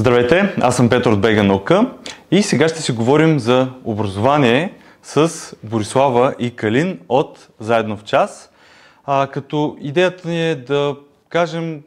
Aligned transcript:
Здравейте, 0.00 0.54
аз 0.60 0.76
съм 0.76 0.88
Петър 0.88 1.12
от 1.12 1.20
Бега 1.20 1.42
наука 1.42 1.90
и 2.30 2.42
сега 2.42 2.68
ще 2.68 2.82
си 2.82 2.92
говорим 2.92 3.38
за 3.38 3.70
образование 3.84 4.74
с 5.02 5.54
Борислава 5.62 6.34
и 6.38 6.56
Калин 6.56 7.00
от 7.08 7.48
Заедно 7.58 7.96
в 7.96 8.04
час. 8.04 8.50
А, 9.04 9.26
като 9.26 9.76
идеята 9.80 10.28
ни 10.28 10.50
е 10.50 10.54
да 10.54 10.96
кажем 11.28 11.82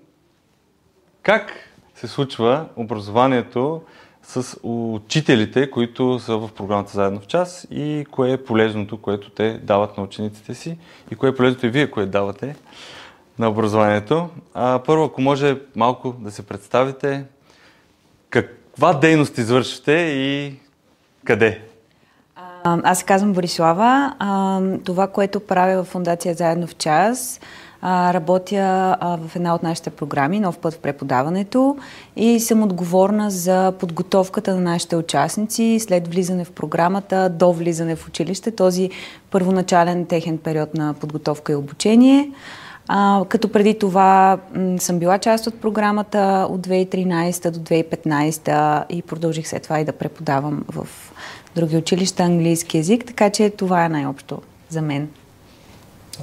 как 1.24 1.54
се 1.96 2.08
случва 2.08 2.66
образованието 2.76 3.82
с 4.24 4.58
учителите, 4.64 5.72
които 5.72 6.20
са 6.20 6.38
в 6.38 6.50
програмата 6.56 6.92
Заедно 6.92 7.20
в 7.20 7.28
час 7.28 7.68
и 7.72 8.06
кое 8.12 8.32
е 8.32 8.44
полезното, 8.44 8.98
което 8.98 9.30
те 9.30 9.60
дават 9.64 9.98
на 9.98 10.04
учениците 10.04 10.54
си 10.54 10.78
и 11.12 11.16
кое 11.16 11.30
е 11.30 11.36
полезното 11.36 11.66
и 11.66 11.70
вие, 11.70 11.92
което 11.92 12.12
давате 12.12 12.56
на 13.40 13.50
образованието. 13.50 14.30
А, 14.54 14.80
първо, 14.86 15.04
ако 15.04 15.22
може 15.22 15.58
малко 15.76 16.16
да 16.20 16.32
се 16.32 16.46
представите, 16.46 17.26
каква 18.34 18.94
дейност 18.94 19.38
извършвате 19.38 19.92
и 19.92 20.56
къде? 21.26 21.62
Аз 22.64 23.00
се 23.00 23.06
казвам 23.06 23.34
Борислава. 23.34 24.14
Това, 24.86 25.08
което 25.08 25.40
правя 25.40 25.84
в 25.84 25.88
Фундация 25.88 26.36
Заедно 26.36 26.68
в 26.68 26.76
час, 26.76 27.40
работя 27.84 28.98
в 29.02 29.36
една 29.36 29.56
от 29.56 29.64
нашите 29.64 29.90
програми, 29.90 30.40
Нов 30.40 30.58
път 30.58 30.74
в 30.74 30.80
преподаването 30.80 31.78
и 32.16 32.40
съм 32.40 32.64
отговорна 32.64 33.32
за 33.32 33.74
подготовката 33.80 34.56
на 34.56 34.62
нашите 34.62 34.96
участници 34.96 35.78
след 35.80 36.08
влизане 36.08 36.46
в 36.46 36.52
програмата 36.52 37.30
до 37.30 37.54
влизане 37.54 37.96
в 37.96 38.08
училище, 38.08 38.52
този 38.52 38.90
първоначален 39.32 40.06
техен 40.06 40.38
период 40.38 40.74
на 40.74 40.94
подготовка 40.94 41.52
и 41.52 41.56
обучение. 41.56 42.32
А, 42.88 43.26
като 43.30 43.52
преди 43.52 43.80
това 43.80 44.38
м- 44.56 44.80
съм 44.80 45.00
била 45.00 45.18
част 45.18 45.48
от 45.48 45.62
програмата 45.62 46.48
от 46.50 46.68
2013 46.68 47.50
до 47.52 47.60
2015 47.60 48.86
и 48.90 49.02
продължих 49.02 49.48
след 49.48 49.64
това 49.64 49.80
и 49.80 49.86
да 49.86 49.92
преподавам 49.92 50.64
в 50.68 50.88
други 51.56 51.78
училища 51.78 52.24
английски 52.24 52.78
язик, 52.78 53.06
така 53.06 53.30
че 53.30 53.50
това 53.50 53.86
е 53.86 53.90
най-общо 53.90 54.42
за 54.70 54.82
мен. 54.82 55.10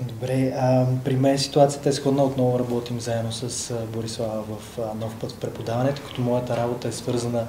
Добре, 0.09 0.53
а, 0.57 0.87
при 1.05 1.17
мен 1.17 1.39
ситуацията 1.39 1.89
е 1.89 1.93
сходна. 1.93 2.23
Отново 2.23 2.59
работим 2.59 3.01
заедно 3.01 3.33
с 3.33 3.75
Борислава 3.93 4.43
в 4.43 4.79
а, 4.79 4.95
нов 5.01 5.17
път 5.21 5.33
в 5.33 5.37
преподаването, 5.37 6.03
като 6.07 6.21
моята 6.21 6.57
работа 6.57 6.89
е 6.89 6.93
свързана 6.93 7.47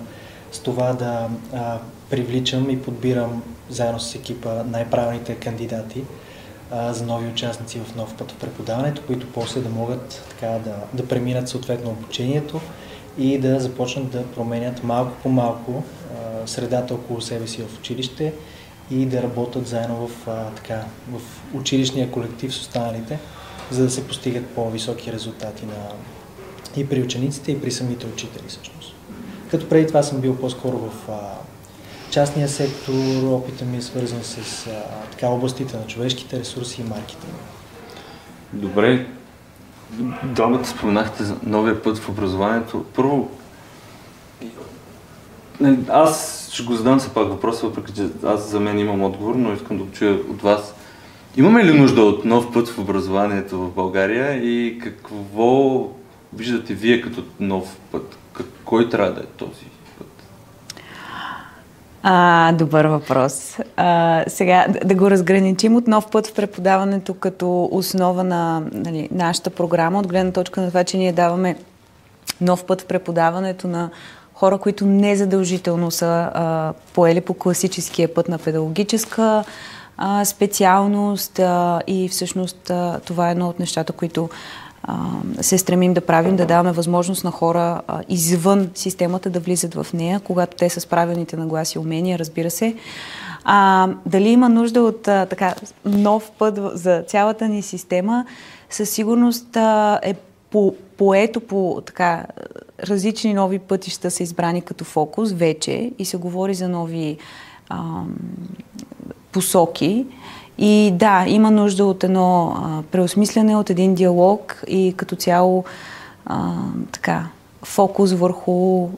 с 0.51 0.59
това 0.59 0.93
да 0.93 1.29
а, 1.53 1.77
привличам 2.09 2.69
и 2.69 2.81
подбирам 2.81 3.43
заедно 3.69 3.99
с 3.99 4.15
екипа 4.15 4.63
най-правилните 4.63 5.35
кандидати 5.35 6.03
за 6.71 7.05
нови 7.05 7.27
участници 7.27 7.79
в 7.79 7.95
нов 7.95 8.15
път 8.15 8.31
в 8.31 8.35
преподаването, 8.35 9.01
които 9.07 9.27
после 9.33 9.61
да 9.61 9.69
могат 9.69 10.25
така 10.29 10.47
да, 10.47 10.75
да 10.93 11.07
преминат 11.07 11.49
съответно 11.49 11.89
обучението 11.89 12.61
и 13.17 13.37
да 13.37 13.59
започнат 13.59 14.11
да 14.11 14.25
променят 14.25 14.83
малко 14.83 15.11
по 15.23 15.29
малко 15.29 15.83
а, 15.83 16.47
средата 16.47 16.93
около 16.93 17.21
себе 17.21 17.47
си 17.47 17.63
в 17.63 17.79
училище 17.79 18.33
и 18.91 19.05
да 19.05 19.23
работят 19.23 19.67
заедно 19.67 20.07
в, 20.07 20.27
а, 20.27 20.45
така, 20.49 20.85
в 21.11 21.21
училищния 21.53 22.11
колектив 22.11 22.55
с 22.55 22.59
останалите, 22.59 23.19
за 23.71 23.83
да 23.83 23.89
се 23.89 24.07
постигат 24.07 24.47
по-високи 24.47 25.11
резултати 25.11 25.65
на, 25.65 25.89
и 26.77 26.89
при 26.89 27.03
учениците, 27.03 27.51
и 27.51 27.61
при 27.61 27.71
самите 27.71 28.05
учители 28.05 28.43
всъщност. 28.47 28.95
Като 29.51 29.69
преди 29.69 29.87
това 29.87 30.03
съм 30.03 30.21
бил 30.21 30.37
по-скоро 30.37 30.77
в 30.77 31.09
а, 31.09 31.19
частния 32.11 32.49
сектор, 32.49 32.93
опита 33.23 33.65
ми 33.65 33.77
е 33.77 33.81
свързан 33.81 34.23
с 34.23 34.67
а, 34.67 34.71
така, 35.11 35.27
областите 35.27 35.77
на 35.77 35.87
човешките 35.87 36.39
ресурси 36.39 36.81
и 36.81 36.83
маркетинг. 36.83 37.33
Добре. 38.53 39.07
Двамата 40.23 40.65
споменахте 40.65 41.23
за 41.23 41.35
новия 41.43 41.81
път 41.81 41.97
в 41.97 42.09
образованието. 42.09 42.85
Първо, 42.95 43.29
аз 45.89 46.47
ще 46.51 46.63
го 46.63 46.73
задам 46.73 46.99
все 46.99 47.13
пак 47.13 47.27
въпроса, 47.27 47.67
въпреки 47.67 47.93
че 47.93 48.07
аз 48.23 48.49
за 48.49 48.59
мен 48.59 48.79
имам 48.79 49.03
отговор, 49.03 49.35
но 49.35 49.53
искам 49.53 49.77
да 49.77 49.91
чуя 49.91 50.13
от 50.13 50.41
вас. 50.41 50.73
Имаме 51.37 51.65
ли 51.65 51.79
нужда 51.79 52.01
от 52.01 52.25
нов 52.25 52.53
път 52.53 52.69
в 52.69 52.79
образованието 52.79 53.57
в 53.57 53.71
България 53.71 54.33
и 54.35 54.79
какво 54.79 55.87
виждате 56.33 56.73
вие 56.73 57.01
като 57.01 57.23
нов 57.39 57.77
път? 57.91 58.17
Кой 58.65 58.89
трябва 58.89 59.13
да 59.13 59.21
е 59.21 59.25
този 59.25 59.70
а, 62.03 62.51
добър 62.51 62.85
въпрос. 62.85 63.57
А, 63.77 64.23
сега 64.27 64.65
да 64.85 64.95
го 64.95 65.11
разграничим 65.11 65.75
от 65.75 65.87
нов 65.87 66.09
път 66.11 66.27
в 66.27 66.33
преподаването 66.33 67.13
като 67.13 67.69
основа 67.71 68.23
на 68.23 68.63
нали, 68.71 69.09
нашата 69.11 69.49
програма, 69.49 69.99
от 69.99 70.07
гледна 70.07 70.31
точка 70.31 70.61
на 70.61 70.67
това, 70.67 70.83
че 70.83 70.97
ние 70.97 71.11
даваме 71.11 71.55
нов 72.41 72.65
път 72.65 72.81
в 72.81 72.85
преподаването 72.85 73.67
на 73.67 73.89
хора, 74.33 74.57
които 74.57 74.85
незадължително 74.85 75.91
са 75.91 76.31
а, 76.33 76.73
поели 76.93 77.21
по 77.21 77.33
класическия 77.33 78.13
път 78.13 78.29
на 78.29 78.37
педагогическа 78.37 79.43
а, 79.97 80.25
специалност 80.25 81.39
а, 81.39 81.81
и 81.87 82.09
всъщност 82.09 82.69
а, 82.69 82.99
това 83.05 83.27
е 83.27 83.31
едно 83.31 83.49
от 83.49 83.59
нещата, 83.59 83.93
които 83.93 84.29
се 85.41 85.57
стремим 85.57 85.93
да 85.93 86.01
правим, 86.01 86.35
да 86.35 86.45
даваме 86.45 86.71
възможност 86.71 87.23
на 87.23 87.31
хора 87.31 87.81
извън 88.09 88.69
системата 88.75 89.29
да 89.29 89.39
влизат 89.39 89.73
в 89.73 89.87
нея, 89.93 90.19
когато 90.19 90.57
те 90.57 90.69
са 90.69 90.79
с 90.79 90.85
правилните 90.85 91.37
нагласи 91.37 91.77
и 91.77 91.81
умения, 91.81 92.19
разбира 92.19 92.51
се. 92.51 92.75
А, 93.43 93.89
дали 94.05 94.29
има 94.29 94.49
нужда 94.49 94.81
от 94.81 95.07
а, 95.07 95.25
така 95.25 95.55
нов 95.85 96.31
път 96.37 96.59
за 96.73 97.03
цялата 97.07 97.47
ни 97.47 97.61
система, 97.61 98.25
със 98.69 98.89
сигурност 98.89 99.55
а, 99.55 99.99
е 100.03 100.13
по, 100.51 100.75
поето 100.97 101.39
по 101.39 101.81
така 101.85 102.25
различни 102.83 103.33
нови 103.33 103.59
пътища 103.59 104.11
са 104.11 104.23
избрани 104.23 104.61
като 104.61 104.83
фокус 104.83 105.31
вече 105.31 105.91
и 105.99 106.05
се 106.05 106.17
говори 106.17 106.53
за 106.53 106.69
нови 106.69 107.17
а, 107.69 108.03
посоки. 109.31 110.05
И 110.63 110.91
да, 110.93 111.25
има 111.27 111.51
нужда 111.51 111.85
от 111.85 112.03
едно 112.03 112.55
а, 112.55 112.81
преосмислене, 112.91 113.55
от 113.55 113.69
един 113.69 113.95
диалог 113.95 114.63
и 114.67 114.93
като 114.97 115.15
цяло 115.15 115.63
а, 116.25 116.53
така, 116.91 117.27
фокус 117.63 118.11
върху 118.11 118.89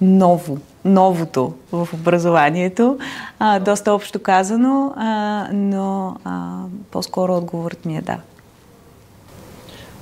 ново, 0.00 0.58
новото 0.84 1.52
в 1.72 1.88
образованието. 1.94 2.98
А, 3.38 3.58
доста 3.58 3.92
общо 3.92 4.18
казано, 4.18 4.92
а, 4.96 5.48
но 5.52 6.16
а, 6.24 6.62
по-скоро 6.90 7.36
отговорът 7.36 7.84
ми 7.84 7.96
е 7.96 8.02
да. 8.02 8.18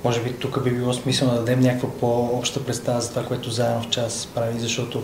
Може 0.05 0.23
би 0.23 0.33
тук 0.33 0.63
би 0.63 0.71
било 0.71 0.93
смисъл 0.93 1.29
да 1.29 1.35
дадем 1.35 1.59
някаква 1.59 1.89
по-обща 1.99 2.65
представа 2.65 3.01
за 3.01 3.09
това, 3.09 3.25
което 3.25 3.51
заедно 3.51 3.81
в 3.81 3.89
час 3.89 4.29
прави, 4.35 4.59
защото 4.59 5.03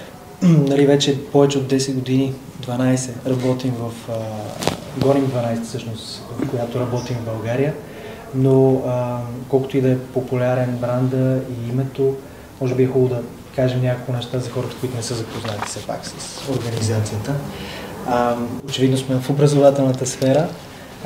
нали, 0.42 0.86
вече 0.86 1.24
повече 1.24 1.58
от 1.58 1.64
10 1.64 1.94
години, 1.94 2.34
12, 2.62 3.10
работим 3.26 3.74
в... 3.78 3.92
А, 4.08 4.14
гоним 4.98 5.26
12 5.26 5.62
всъщност, 5.62 6.22
в 6.38 6.50
която 6.50 6.80
работим 6.80 7.16
в 7.16 7.24
България, 7.24 7.74
но 8.34 8.82
а, 8.86 9.18
колкото 9.48 9.76
и 9.76 9.80
да 9.80 9.90
е 9.90 9.98
популярен 9.98 10.76
бранда 10.80 11.40
и 11.50 11.68
името, 11.68 12.14
може 12.60 12.74
би 12.74 12.82
е 12.82 12.86
хубаво 12.86 13.14
да 13.14 13.22
кажем 13.56 13.82
няколко 13.82 14.12
неща 14.12 14.38
за 14.38 14.50
хората, 14.50 14.76
които 14.80 14.96
не 14.96 15.02
са 15.02 15.14
запознати 15.14 15.66
все 15.66 15.86
пак 15.86 16.06
с 16.06 16.48
организацията. 16.50 17.34
А, 18.08 18.36
очевидно 18.68 18.96
сме 18.96 19.20
в 19.20 19.30
образователната 19.30 20.06
сфера, 20.06 20.48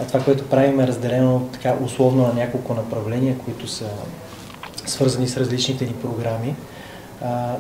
а 0.03 0.07
това, 0.07 0.21
което 0.21 0.45
правим 0.45 0.81
е 0.81 0.87
разделено 0.87 1.49
така 1.53 1.75
условно 1.85 2.27
на 2.27 2.35
няколко 2.35 2.75
направления, 2.75 3.39
които 3.39 3.69
са 3.69 3.87
свързани 4.87 5.29
с 5.29 5.37
различните 5.37 5.85
ни 5.85 5.93
програми 5.93 6.55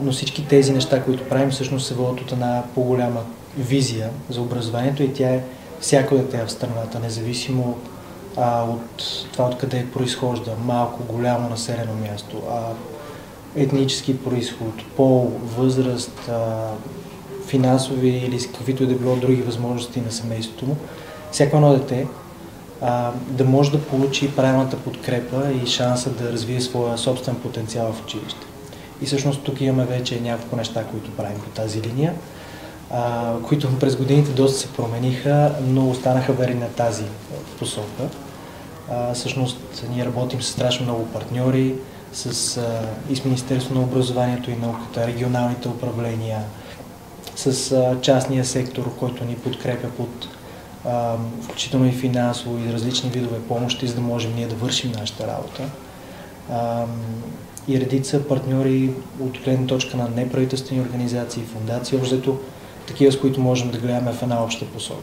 но 0.02 0.12
всички 0.12 0.46
тези 0.46 0.72
неща, 0.72 1.02
които 1.02 1.28
правим, 1.28 1.50
всъщност 1.50 1.86
се 1.86 1.94
водят 1.94 2.20
от 2.20 2.32
една 2.32 2.62
по-голяма 2.74 3.20
визия 3.58 4.10
за 4.30 4.40
образованието 4.40 5.02
и 5.02 5.12
тя 5.12 5.28
е 5.28 5.40
всяко 5.80 6.16
дете 6.16 6.44
в 6.46 6.52
страната, 6.52 7.00
независимо 7.00 7.78
а, 8.36 8.62
от 8.62 9.02
това 9.32 9.44
откъде 9.44 9.86
произхожда, 9.92 10.52
малко, 10.64 11.02
голямо 11.12 11.48
населено 11.48 11.94
място, 11.94 12.42
а, 12.50 12.60
етнически 13.56 14.24
происход, 14.24 14.74
пол, 14.96 15.32
възраст, 15.56 16.28
а, 16.28 16.70
финансови 17.46 18.08
или 18.08 18.40
с 18.40 18.46
каквито 18.46 18.82
и 18.82 18.86
да 18.86 18.94
било 18.94 19.16
други 19.16 19.42
възможности 19.42 20.00
на 20.00 20.12
семейството 20.12 20.66
му, 20.66 20.76
всяко 21.32 21.56
едно 21.56 21.72
дете 21.72 22.06
а, 22.80 23.12
да 23.28 23.44
може 23.44 23.70
да 23.70 23.82
получи 23.82 24.36
правилната 24.36 24.76
подкрепа 24.76 25.42
и 25.64 25.66
шанса 25.66 26.10
да 26.10 26.32
развие 26.32 26.60
своя 26.60 26.98
собствен 26.98 27.34
потенциал 27.34 27.92
в 27.92 28.02
училище. 28.02 28.46
И 29.02 29.06
всъщност 29.06 29.42
тук 29.42 29.60
имаме 29.60 29.84
вече 29.84 30.20
няколко 30.20 30.56
неща, 30.56 30.84
които 30.84 31.10
правим 31.10 31.38
по 31.38 31.50
тази 31.50 31.82
линия, 31.82 32.14
които 33.48 33.78
през 33.78 33.96
годините 33.96 34.30
доста 34.30 34.58
се 34.58 34.72
промениха, 34.72 35.54
но 35.66 35.90
останаха 35.90 36.32
верни 36.32 36.60
на 36.60 36.68
тази 36.68 37.04
посока. 37.58 38.08
Всъщност 39.14 39.86
ние 39.90 40.04
работим 40.04 40.42
с 40.42 40.46
страшно 40.46 40.84
много 40.86 41.06
партньори, 41.06 41.74
с, 42.14 42.56
а, 42.56 42.62
и 43.10 43.16
с 43.16 43.24
Министерство 43.24 43.74
на 43.74 43.80
образованието 43.80 44.50
и 44.50 44.56
науката, 44.56 45.06
регионалните 45.06 45.68
управления, 45.68 46.40
с 47.36 47.72
а, 47.72 48.00
частния 48.00 48.44
сектор, 48.44 48.96
който 48.98 49.24
ни 49.24 49.34
подкрепя 49.34 49.88
под 49.88 50.28
а, 50.84 51.16
включително 51.42 51.86
и 51.86 51.92
финансово 51.92 52.58
и 52.58 52.72
различни 52.72 53.10
видове 53.10 53.40
помощи, 53.40 53.86
за 53.86 53.94
да 53.94 54.00
можем 54.00 54.34
ние 54.34 54.46
да 54.46 54.54
вършим 54.54 54.92
нашата 54.92 55.26
работа. 55.26 55.62
А, 56.52 56.84
и 57.68 57.80
редица 57.80 58.28
партньори 58.28 58.90
от 59.20 59.38
гледна 59.44 59.66
точка 59.66 59.96
на 59.96 60.08
неправителствени 60.08 60.80
организации, 60.80 61.42
фундации, 61.42 61.98
общото 61.98 62.38
такива, 62.86 63.12
с 63.12 63.20
които 63.20 63.40
можем 63.40 63.70
да 63.70 63.78
гледаме 63.78 64.12
в 64.12 64.22
една 64.22 64.44
обща 64.44 64.66
посока. 64.66 65.02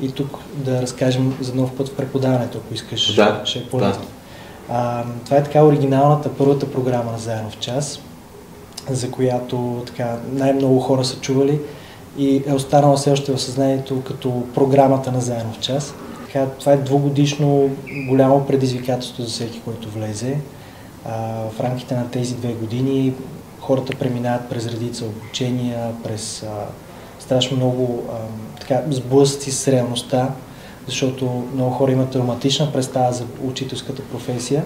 И 0.00 0.12
тук 0.12 0.38
да 0.54 0.82
разкажем 0.82 1.36
за 1.40 1.54
нов 1.54 1.76
път 1.76 1.88
в 1.88 1.96
преподаването, 1.96 2.58
ако 2.58 2.74
искаш, 2.74 3.14
да, 3.14 3.40
ще 3.44 3.58
е 3.58 3.66
полезно. 3.66 4.02
Да. 4.02 4.08
А, 4.68 5.04
това 5.24 5.36
е 5.36 5.44
така 5.44 5.64
оригиналната 5.64 6.34
първата 6.34 6.72
програма 6.72 7.12
на 7.12 7.18
Заедно 7.18 7.50
в 7.50 7.58
час, 7.58 8.00
за 8.90 9.10
която 9.10 9.82
така, 9.86 10.16
най-много 10.32 10.80
хора 10.80 11.04
са 11.04 11.20
чували 11.20 11.60
и 12.18 12.42
е 12.46 12.52
останала 12.52 12.96
все 12.96 13.10
още 13.10 13.32
в 13.32 13.38
съзнанието 13.38 14.02
като 14.02 14.46
програмата 14.54 15.12
на 15.12 15.20
Заедно 15.20 15.52
в 15.52 15.60
час. 15.60 15.94
Така, 16.26 16.46
това 16.46 16.72
е 16.72 16.76
двугодишно 16.76 17.70
голямо 18.08 18.46
предизвикателство 18.46 19.22
за 19.22 19.28
всеки, 19.28 19.60
който 19.64 19.90
влезе. 19.90 20.38
А, 21.04 21.12
в 21.50 21.60
рамките 21.60 21.94
на 21.94 22.10
тези 22.10 22.34
две 22.34 22.52
години 22.52 23.14
хората 23.60 23.96
преминават 23.98 24.48
през 24.48 24.66
редица 24.66 25.04
обучения, 25.04 25.92
през 26.04 26.42
а, 26.42 26.46
страшно 27.28 27.56
много 27.56 28.04
а, 28.08 28.16
така, 28.60 28.82
сблъсъци 28.90 29.50
с 29.50 29.68
реалността, 29.68 30.30
защото 30.86 31.44
много 31.54 31.70
хора 31.70 31.92
имат 31.92 32.10
травматична 32.10 32.72
представа 32.72 33.12
за 33.12 33.24
учителската 33.44 34.02
професия, 34.02 34.64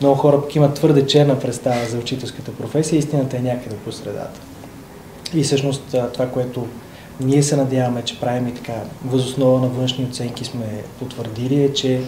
много 0.00 0.16
хора 0.16 0.40
пък 0.40 0.54
имат 0.54 0.74
твърде 0.74 1.06
черна 1.06 1.38
представа 1.40 1.86
за 1.86 1.98
учителската 1.98 2.52
професия, 2.52 2.98
истината 2.98 3.36
е 3.36 3.40
някъде 3.40 3.76
по 3.76 3.92
средата. 3.92 4.40
И 5.34 5.42
всъщност 5.42 5.96
това, 6.12 6.26
което 6.26 6.66
ние 7.20 7.42
се 7.42 7.56
надяваме, 7.56 8.02
че 8.02 8.20
правим 8.20 8.48
и 8.48 8.54
така, 8.54 8.74
възоснова 9.04 9.60
на 9.60 9.68
външни 9.68 10.04
оценки 10.04 10.44
сме 10.44 10.84
потвърдили, 10.98 11.64
е, 11.64 11.72
че 11.72 12.00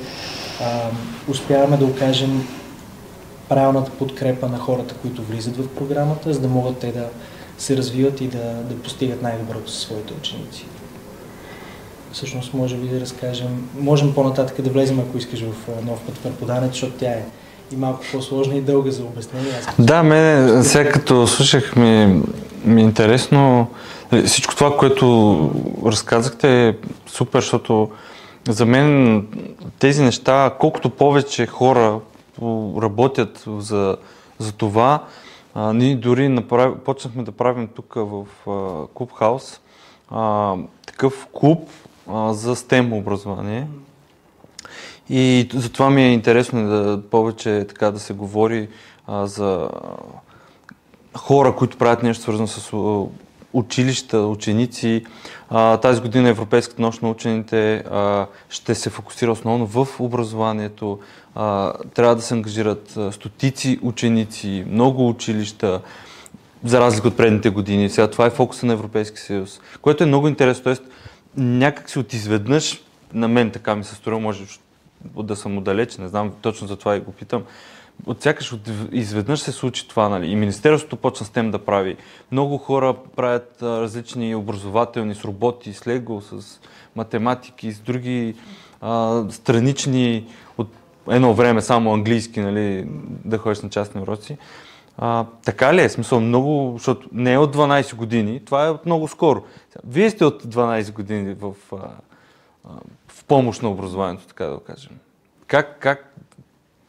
а, 0.60 0.90
успяваме 1.28 1.76
да 1.76 1.84
окажем 1.84 2.48
правилната 3.48 3.90
подкрепа 3.90 4.48
на 4.48 4.58
хората, 4.58 4.94
които 4.94 5.22
влизат 5.22 5.56
в 5.56 5.68
програмата, 5.68 6.34
за 6.34 6.40
да 6.40 6.48
могат 6.48 6.78
те 6.78 6.92
да 6.92 7.08
се 7.60 7.76
развиват 7.76 8.20
и 8.20 8.28
да, 8.28 8.38
да 8.38 8.82
постигат 8.82 9.22
най-доброто 9.22 9.70
със 9.70 9.82
своите 9.82 10.14
ученици. 10.20 10.66
Всъщност, 12.12 12.54
може 12.54 12.76
би 12.76 12.88
да 12.88 13.00
разкажем, 13.00 13.68
можем 13.78 14.14
по-нататък 14.14 14.62
да 14.62 14.70
влезем, 14.70 15.00
ако 15.00 15.18
искаш 15.18 15.40
в 15.40 15.84
нов 15.84 16.00
път 16.06 16.18
преподаването, 16.18 16.72
защото 16.72 16.92
тя 16.92 17.10
е 17.10 17.24
и 17.72 17.76
малко 17.76 18.00
по-сложна 18.12 18.54
и 18.56 18.60
дълга 18.60 18.90
за 18.90 19.02
обяснение. 19.02 19.52
Аз 19.58 19.84
да, 19.86 20.02
мен 20.02 20.64
сега 20.64 20.90
като 20.90 21.26
слушах 21.26 21.76
ми, 21.76 22.22
ми 22.64 22.80
е 22.80 22.84
интересно 22.84 23.66
всичко 24.26 24.54
това, 24.54 24.76
което 24.76 25.50
разказахте 25.86 26.68
е 26.68 26.74
супер, 27.06 27.40
защото 27.40 27.90
за 28.48 28.66
мен 28.66 29.26
тези 29.78 30.02
неща, 30.02 30.54
колкото 30.60 30.90
повече 30.90 31.46
хора 31.46 31.98
работят 32.82 33.44
за, 33.58 33.96
за 34.38 34.52
това, 34.52 35.04
а, 35.54 35.72
ние 35.72 35.96
дори 35.96 36.28
направи, 36.28 36.74
почнахме 36.84 37.22
да 37.22 37.32
правим 37.32 37.68
тук 37.68 37.94
в 37.94 38.26
Хаус 39.14 39.60
такъв 40.86 41.28
клуб 41.32 41.68
а, 42.08 42.32
за 42.32 42.56
STEM 42.56 42.98
образование. 42.98 43.66
И 45.08 45.48
затова 45.54 45.90
ми 45.90 46.02
е 46.02 46.12
интересно 46.12 46.68
да 46.68 47.02
повече 47.10 47.66
така 47.68 47.90
да 47.90 47.98
се 47.98 48.12
говори 48.12 48.68
а, 49.06 49.26
за 49.26 49.70
хора, 51.16 51.56
които 51.56 51.76
правят 51.76 52.02
нещо 52.02 52.22
свързано 52.22 52.46
с 52.48 52.72
училища, 53.52 54.18
ученици. 54.18 55.04
Тази 55.82 56.00
година 56.00 56.28
Европейската 56.28 56.82
нощ 56.82 57.02
на 57.02 57.10
учените 57.10 57.84
ще 58.48 58.74
се 58.74 58.90
фокусира 58.90 59.32
основно 59.32 59.66
в 59.66 59.88
образованието. 60.00 60.98
Трябва 61.94 62.16
да 62.16 62.22
се 62.22 62.34
ангажират 62.34 62.98
стотици 63.10 63.78
ученици, 63.82 64.64
много 64.68 65.08
училища, 65.08 65.80
за 66.64 66.80
разлика 66.80 67.08
от 67.08 67.16
предните 67.16 67.50
години. 67.50 67.90
Сега 67.90 68.10
това 68.10 68.26
е 68.26 68.30
фокуса 68.30 68.66
на 68.66 68.72
Европейския 68.72 69.20
съюз, 69.20 69.60
което 69.82 70.04
е 70.04 70.06
много 70.06 70.28
интересно. 70.28 70.64
Тоест, 70.64 70.82
някак 71.36 71.90
си 71.90 71.98
от 71.98 72.12
изведнъж, 72.12 72.82
на 73.14 73.28
мен 73.28 73.50
така 73.50 73.74
ми 73.74 73.84
се 73.84 73.94
струва, 73.94 74.20
може 74.20 74.44
да 75.16 75.36
съм 75.36 75.58
отдалеч, 75.58 75.96
не 75.96 76.08
знам 76.08 76.32
точно 76.42 76.66
за 76.66 76.76
това 76.76 76.96
и 76.96 77.00
го 77.00 77.12
питам, 77.12 77.42
от 78.06 78.22
сякаш 78.22 78.52
от, 78.52 78.70
изведнъж 78.92 79.40
се 79.40 79.52
случи 79.52 79.88
това, 79.88 80.08
нали? 80.08 80.26
И 80.26 80.36
Министерството 80.36 80.96
почна 80.96 81.26
с 81.26 81.30
тем 81.30 81.50
да 81.50 81.58
прави. 81.58 81.96
Много 82.32 82.58
хора 82.58 82.94
правят 83.16 83.62
а, 83.62 83.80
различни 83.80 84.34
образователни 84.34 85.14
с 85.14 85.24
роботи, 85.24 85.72
с 85.72 85.86
лего, 85.86 86.20
с 86.20 86.60
математики, 86.96 87.72
с 87.72 87.80
други 87.80 88.34
а, 88.80 89.24
странични 89.30 90.26
от 90.58 90.68
едно 91.10 91.34
време 91.34 91.62
само 91.62 91.94
английски, 91.94 92.40
нали, 92.40 92.86
да 93.24 93.38
ходиш 93.38 93.60
на 93.60 93.70
частни 93.70 94.00
уроци. 94.00 94.38
А, 94.98 95.26
така 95.44 95.74
ли 95.74 95.82
е? 95.82 95.88
Смисъл 95.88 96.20
много, 96.20 96.72
защото 96.72 97.08
не 97.12 97.32
е 97.32 97.38
от 97.38 97.56
12 97.56 97.94
години, 97.94 98.40
това 98.44 98.66
е 98.66 98.70
от 98.70 98.86
много 98.86 99.08
скоро. 99.08 99.44
Вие 99.84 100.10
сте 100.10 100.24
от 100.24 100.42
12 100.44 100.92
години 100.92 101.34
в, 101.34 101.52
а, 101.72 101.76
в 103.08 103.24
помощ 103.24 103.62
на 103.62 103.68
образованието, 103.68 104.26
така 104.26 104.44
да 104.44 104.54
го 104.54 104.60
кажем. 104.60 104.92
Как, 105.46 105.76
как, 105.80 106.14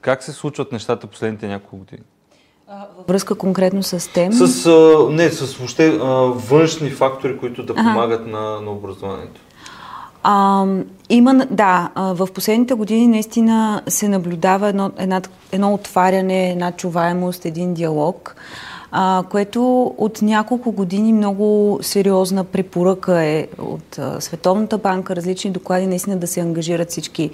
как 0.02 0.24
се 0.24 0.32
случват 0.32 0.72
нещата 0.72 1.08
последните 1.08 1.48
няколко 1.48 1.78
години? 1.78 2.04
Във 2.98 3.08
връзка 3.08 3.36
конкретно 3.36 3.84
с 3.84 4.14
тем? 4.14 4.34
С, 4.34 4.66
а, 4.66 5.08
не, 5.10 5.30
с 5.30 5.56
въобще 5.56 5.88
а, 5.88 6.06
външни 6.36 6.90
фактори, 6.90 7.38
които 7.38 7.64
да 7.64 7.76
помагат 7.76 8.28
на, 8.28 8.62
на 8.62 8.72
образованието. 8.72 9.42
А, 10.24 10.66
има, 11.10 11.48
да, 11.52 11.90
в 11.96 12.28
последните 12.34 12.74
години 12.74 13.08
наистина 13.08 13.82
се 13.88 14.08
наблюдава 14.08 14.70
едно, 14.70 14.92
една, 14.98 15.22
едно 15.52 15.74
отваряне, 15.74 16.52
една 16.52 16.72
чуваемост, 16.72 17.46
един 17.46 17.74
диалог, 17.74 18.36
а, 18.92 19.24
което 19.30 19.94
от 19.98 20.22
няколко 20.22 20.72
години 20.72 21.14
много 21.14 21.80
сериозна 21.82 22.44
препоръка 22.44 23.24
е 23.24 23.48
от 23.60 24.00
а, 24.00 24.22
Световната 24.22 24.78
банка, 24.78 25.16
различни 25.16 25.52
доклади, 25.52 25.88
наистина 25.88 26.18
да 26.18 26.28
се 26.28 26.40
ангажират 26.40 26.90
всички 26.90 27.32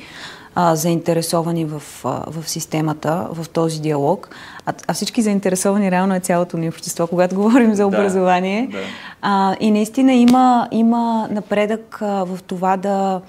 а, 0.55 0.75
заинтересовани 0.75 1.65
в, 1.65 1.81
а, 2.03 2.23
в 2.27 2.49
системата, 2.49 3.27
в 3.31 3.49
този 3.49 3.81
диалог. 3.81 4.29
А, 4.65 4.73
а 4.87 4.93
всички 4.93 5.21
заинтересовани 5.21 5.91
реално 5.91 6.15
е 6.15 6.19
цялото 6.19 6.57
ни 6.57 6.69
общество, 6.69 7.07
когато 7.07 7.35
говорим 7.41 7.75
за 7.75 7.87
образование. 7.87 8.67
Да, 8.71 8.77
да. 8.77 8.83
А, 9.21 9.55
и 9.59 9.71
наистина 9.71 10.13
има, 10.13 10.67
има 10.71 11.27
напредък 11.31 11.97
а, 12.01 12.23
в 12.23 12.39
това 12.47 12.77
да, 12.77 13.21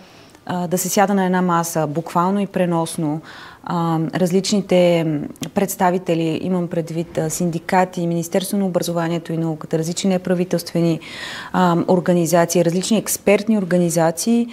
а, 0.47 0.67
да 0.67 0.79
се 0.79 0.89
сяда 0.89 1.15
на 1.15 1.25
една 1.25 1.43
маса, 1.43 1.87
буквално 1.87 2.41
и 2.41 2.47
преносно, 2.47 3.21
различните 4.15 5.07
представители, 5.55 6.41
имам 6.43 6.69
предвид 6.69 7.19
синдикати, 7.29 8.07
Министерство 8.07 8.57
на 8.57 8.67
образованието 8.67 9.33
и 9.33 9.37
науката, 9.37 9.79
различни 9.79 10.11
неправителствени 10.11 11.01
организации, 11.89 12.65
различни 12.65 12.99
експертни 12.99 13.59
организации, 13.59 14.47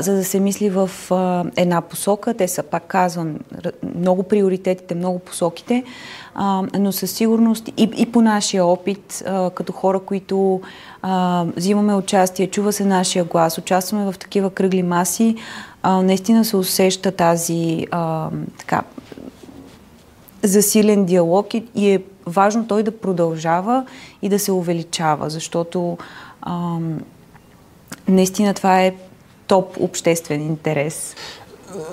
за 0.00 0.14
да 0.14 0.24
се 0.24 0.40
мисли 0.40 0.70
в 0.70 0.90
една 1.56 1.80
посока. 1.80 2.34
Те 2.34 2.48
са, 2.48 2.62
пак 2.62 2.86
казвам, 2.86 3.38
много 3.96 4.22
приоритетите, 4.22 4.94
много 4.94 5.18
посоките, 5.18 5.84
но 6.78 6.92
със 6.92 7.10
сигурност 7.10 7.68
и, 7.68 7.90
и 7.96 8.12
по 8.12 8.22
нашия 8.22 8.64
опит, 8.64 9.24
като 9.54 9.72
хора, 9.72 10.00
които 10.00 10.60
взимаме 11.56 11.94
участие, 11.94 12.46
чува 12.46 12.72
се 12.72 12.84
нашия 12.84 13.24
глас, 13.24 13.58
участваме 13.58 14.12
в 14.12 14.18
такива 14.18 14.50
кръгли 14.50 14.82
маси, 14.82 15.36
а, 15.82 16.02
наистина 16.02 16.44
се 16.44 16.56
усеща 16.56 17.12
тази 17.12 17.86
а, 17.90 18.30
така, 18.58 18.82
засилен 20.42 21.04
диалог 21.04 21.54
и, 21.54 21.64
и 21.74 21.90
е 21.90 22.02
важно 22.26 22.66
той 22.66 22.82
да 22.82 22.98
продължава 22.98 23.86
и 24.22 24.28
да 24.28 24.38
се 24.38 24.52
увеличава, 24.52 25.30
защото 25.30 25.98
а, 26.42 26.78
наистина 28.08 28.54
това 28.54 28.82
е 28.82 28.94
топ 29.46 29.76
обществен 29.80 30.42
интерес. 30.42 31.14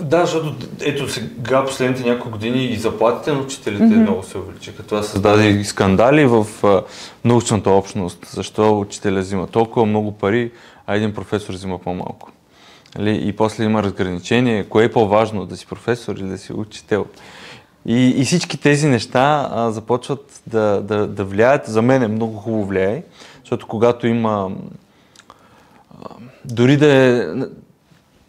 Да, 0.01 0.25
защото 0.25 0.56
ето 0.82 1.10
сега 1.10 1.65
последните 1.65 2.10
няколко 2.10 2.29
години 2.29 2.65
и 2.65 2.75
заплатите 2.75 3.32
на 3.32 3.39
учителите 3.39 3.84
mm-hmm. 3.84 4.01
много 4.01 4.24
се 4.24 4.38
увеличиха. 4.38 4.84
Това 4.84 5.03
създаде 5.03 5.50
и 5.50 5.65
скандали 5.65 6.25
в 6.25 6.48
а, 6.63 6.82
научната 7.25 7.70
общност. 7.70 8.25
Защо 8.25 8.79
учителя 8.79 9.20
взима 9.20 9.48
толкова 9.48 9.86
много 9.86 10.12
пари, 10.12 10.51
а 10.88 10.96
един 10.96 11.13
професор 11.13 11.53
взима 11.53 11.79
по-малко. 11.79 12.32
Нали? 12.98 13.27
И 13.27 13.34
после 13.34 13.63
има 13.63 13.84
разграничение, 13.84 14.63
кое 14.63 14.84
е 14.84 14.92
по-важно, 14.92 15.46
да 15.46 15.58
си 15.58 15.68
професор 15.68 16.16
или 16.16 16.27
да 16.27 16.38
си 16.38 16.54
учител. 16.54 17.06
И, 17.86 18.08
и 18.10 18.25
всички 18.25 18.58
тези 18.58 18.88
неща 18.88 19.50
а, 19.51 19.72
започват 19.72 20.42
да, 20.48 20.82
да, 20.82 21.08
да 21.08 21.24
влияят. 21.24 21.66
За 21.66 21.82
мен 21.82 22.04
е 22.04 22.08
много 22.08 22.38
хубаво 22.38 22.66
влияе, 22.66 23.04
защото 23.39 23.68
когато 23.68 24.08
има 24.08 24.51
а, 26.01 26.10
дори 26.46 26.77
да 26.77 26.94
е 26.94 27.25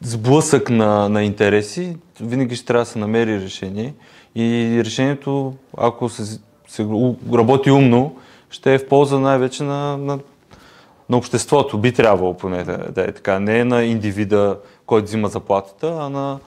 сблъсък 0.01 0.71
на, 0.71 1.09
на 1.09 1.23
интереси, 1.23 1.97
винаги 2.21 2.57
ще 2.57 2.67
трябва 2.67 2.85
да 2.85 2.91
се 2.91 2.99
намери 2.99 3.41
решение. 3.41 3.95
И 4.35 4.81
решението, 4.85 5.55
ако 5.77 6.09
се, 6.09 6.41
се 6.69 6.87
работи 7.35 7.71
умно, 7.71 8.17
ще 8.51 8.75
е 8.75 8.79
в 8.79 8.89
полза 8.89 9.19
най-вече 9.19 9.63
на, 9.63 9.97
на 9.97 10.19
на 11.11 11.17
обществото. 11.17 11.79
Би 11.79 11.93
трябвало 11.93 12.35
поне 12.35 12.65
да, 12.65 12.77
да 12.77 13.03
е 13.03 13.13
така. 13.13 13.39
Не 13.39 13.59
е 13.59 13.65
на 13.65 13.85
индивида, 13.85 14.59
който 14.87 15.07
взима 15.07 15.29
заплатата, 15.29 15.97
а 16.01 16.09
на 16.09 16.39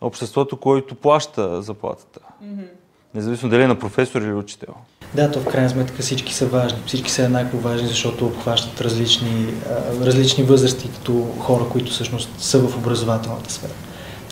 обществото, 0.00 0.56
който 0.56 0.94
плаща 0.94 1.62
заплатата. 1.62 2.20
Mm-hmm. 2.44 2.68
независимо 3.14 3.50
дали 3.50 3.62
е 3.62 3.66
на 3.66 3.78
професор 3.78 4.22
или 4.22 4.32
учител. 4.32 4.74
Да, 5.14 5.30
то 5.30 5.40
в 5.40 5.46
крайна 5.46 5.70
сметка 5.70 6.02
всички 6.02 6.34
са 6.34 6.46
важни. 6.46 6.78
Всички 6.86 7.10
са 7.10 7.22
еднакво 7.22 7.58
важни, 7.58 7.88
защото 7.88 8.26
обхващат 8.26 8.80
различни, 8.80 9.54
различни 10.02 10.44
възрасти, 10.44 10.90
като 10.92 11.26
хора, 11.38 11.64
които 11.72 11.92
всъщност 11.92 12.30
са 12.38 12.58
в 12.58 12.76
образователната 12.76 13.52
сфера. 13.52 13.72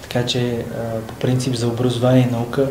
Така 0.02 0.26
че 0.26 0.64
по 1.08 1.14
принцип 1.14 1.54
за 1.54 1.68
образование 1.68 2.26
и 2.28 2.32
наука 2.32 2.70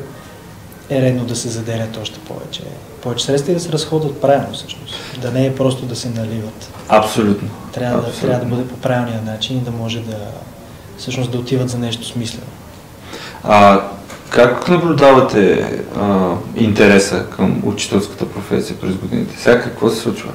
е 0.89 1.01
редно 1.01 1.25
да 1.25 1.35
се 1.35 1.49
заделят 1.49 1.97
още 1.97 2.19
повече, 2.19 2.63
повече 3.05 3.25
средства 3.25 3.51
и 3.51 3.55
да 3.55 3.61
се 3.61 3.71
разходват 3.71 4.21
правилно 4.21 4.53
всъщност. 4.53 4.95
Да 5.21 5.31
не 5.31 5.45
е 5.45 5.55
просто 5.55 5.85
да 5.85 5.95
се 5.95 6.09
наливат. 6.09 6.69
Абсолютно. 6.89 7.49
Трябва, 7.73 7.97
Абсолютно. 7.97 8.21
Да, 8.21 8.27
трябва 8.27 8.45
да 8.45 8.55
бъде 8.55 8.67
по 8.67 8.77
правилния 8.77 9.21
начин 9.21 9.57
и 9.57 9.61
да 9.61 9.71
може 9.71 9.99
да 9.99 10.17
всъщност 10.97 11.31
да 11.31 11.37
отиват 11.37 11.69
за 11.69 11.77
нещо 11.77 12.07
смислено. 12.07 12.47
А 13.43 13.81
как 14.29 14.67
наблюдавате 14.69 15.73
а, 15.99 16.33
интереса 16.55 17.25
към 17.29 17.61
учителската 17.65 18.29
професия 18.29 18.77
през 18.77 18.95
годините? 18.95 19.41
Сега 19.41 19.61
какво 19.61 19.89
се 19.89 19.99
случва? 19.99 20.29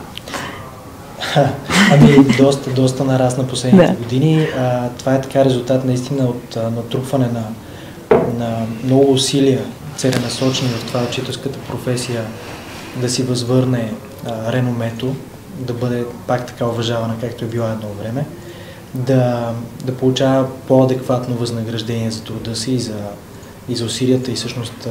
Ами, 1.92 2.24
доста, 2.38 2.70
доста 2.70 3.04
нарасна 3.04 3.46
последните 3.46 3.92
да. 3.92 3.98
години. 3.98 4.48
А, 4.58 4.88
това 4.98 5.14
е 5.14 5.20
така 5.20 5.44
резултат 5.44 5.84
наистина 5.84 6.24
от 6.24 6.56
а, 6.56 6.70
натрупване 6.70 7.28
на, 7.28 7.44
на 8.38 8.66
много 8.84 9.12
усилия, 9.12 9.60
целенасочени 9.96 10.70
в 10.70 10.84
това 10.86 11.02
учителската 11.02 11.58
професия 11.58 12.22
да 12.96 13.08
си 13.08 13.22
възвърне 13.22 13.92
а, 14.26 14.52
реномето, 14.52 15.14
да 15.58 15.72
бъде 15.72 16.04
пак 16.26 16.46
така 16.46 16.66
уважавана, 16.66 17.14
както 17.20 17.44
е 17.44 17.48
била 17.48 17.70
едно 17.70 17.88
време, 18.02 18.26
да, 18.94 19.52
да 19.84 19.94
получава 19.94 20.46
по-адекватно 20.68 21.34
възнаграждение 21.34 22.10
за 22.10 22.22
труда 22.22 22.56
си 22.56 22.72
и 22.72 22.78
за, 22.78 22.98
и 23.68 23.76
за 23.76 23.84
усилията 23.84 24.30
и 24.30 24.34
всъщност 24.34 24.86
а, 24.86 24.90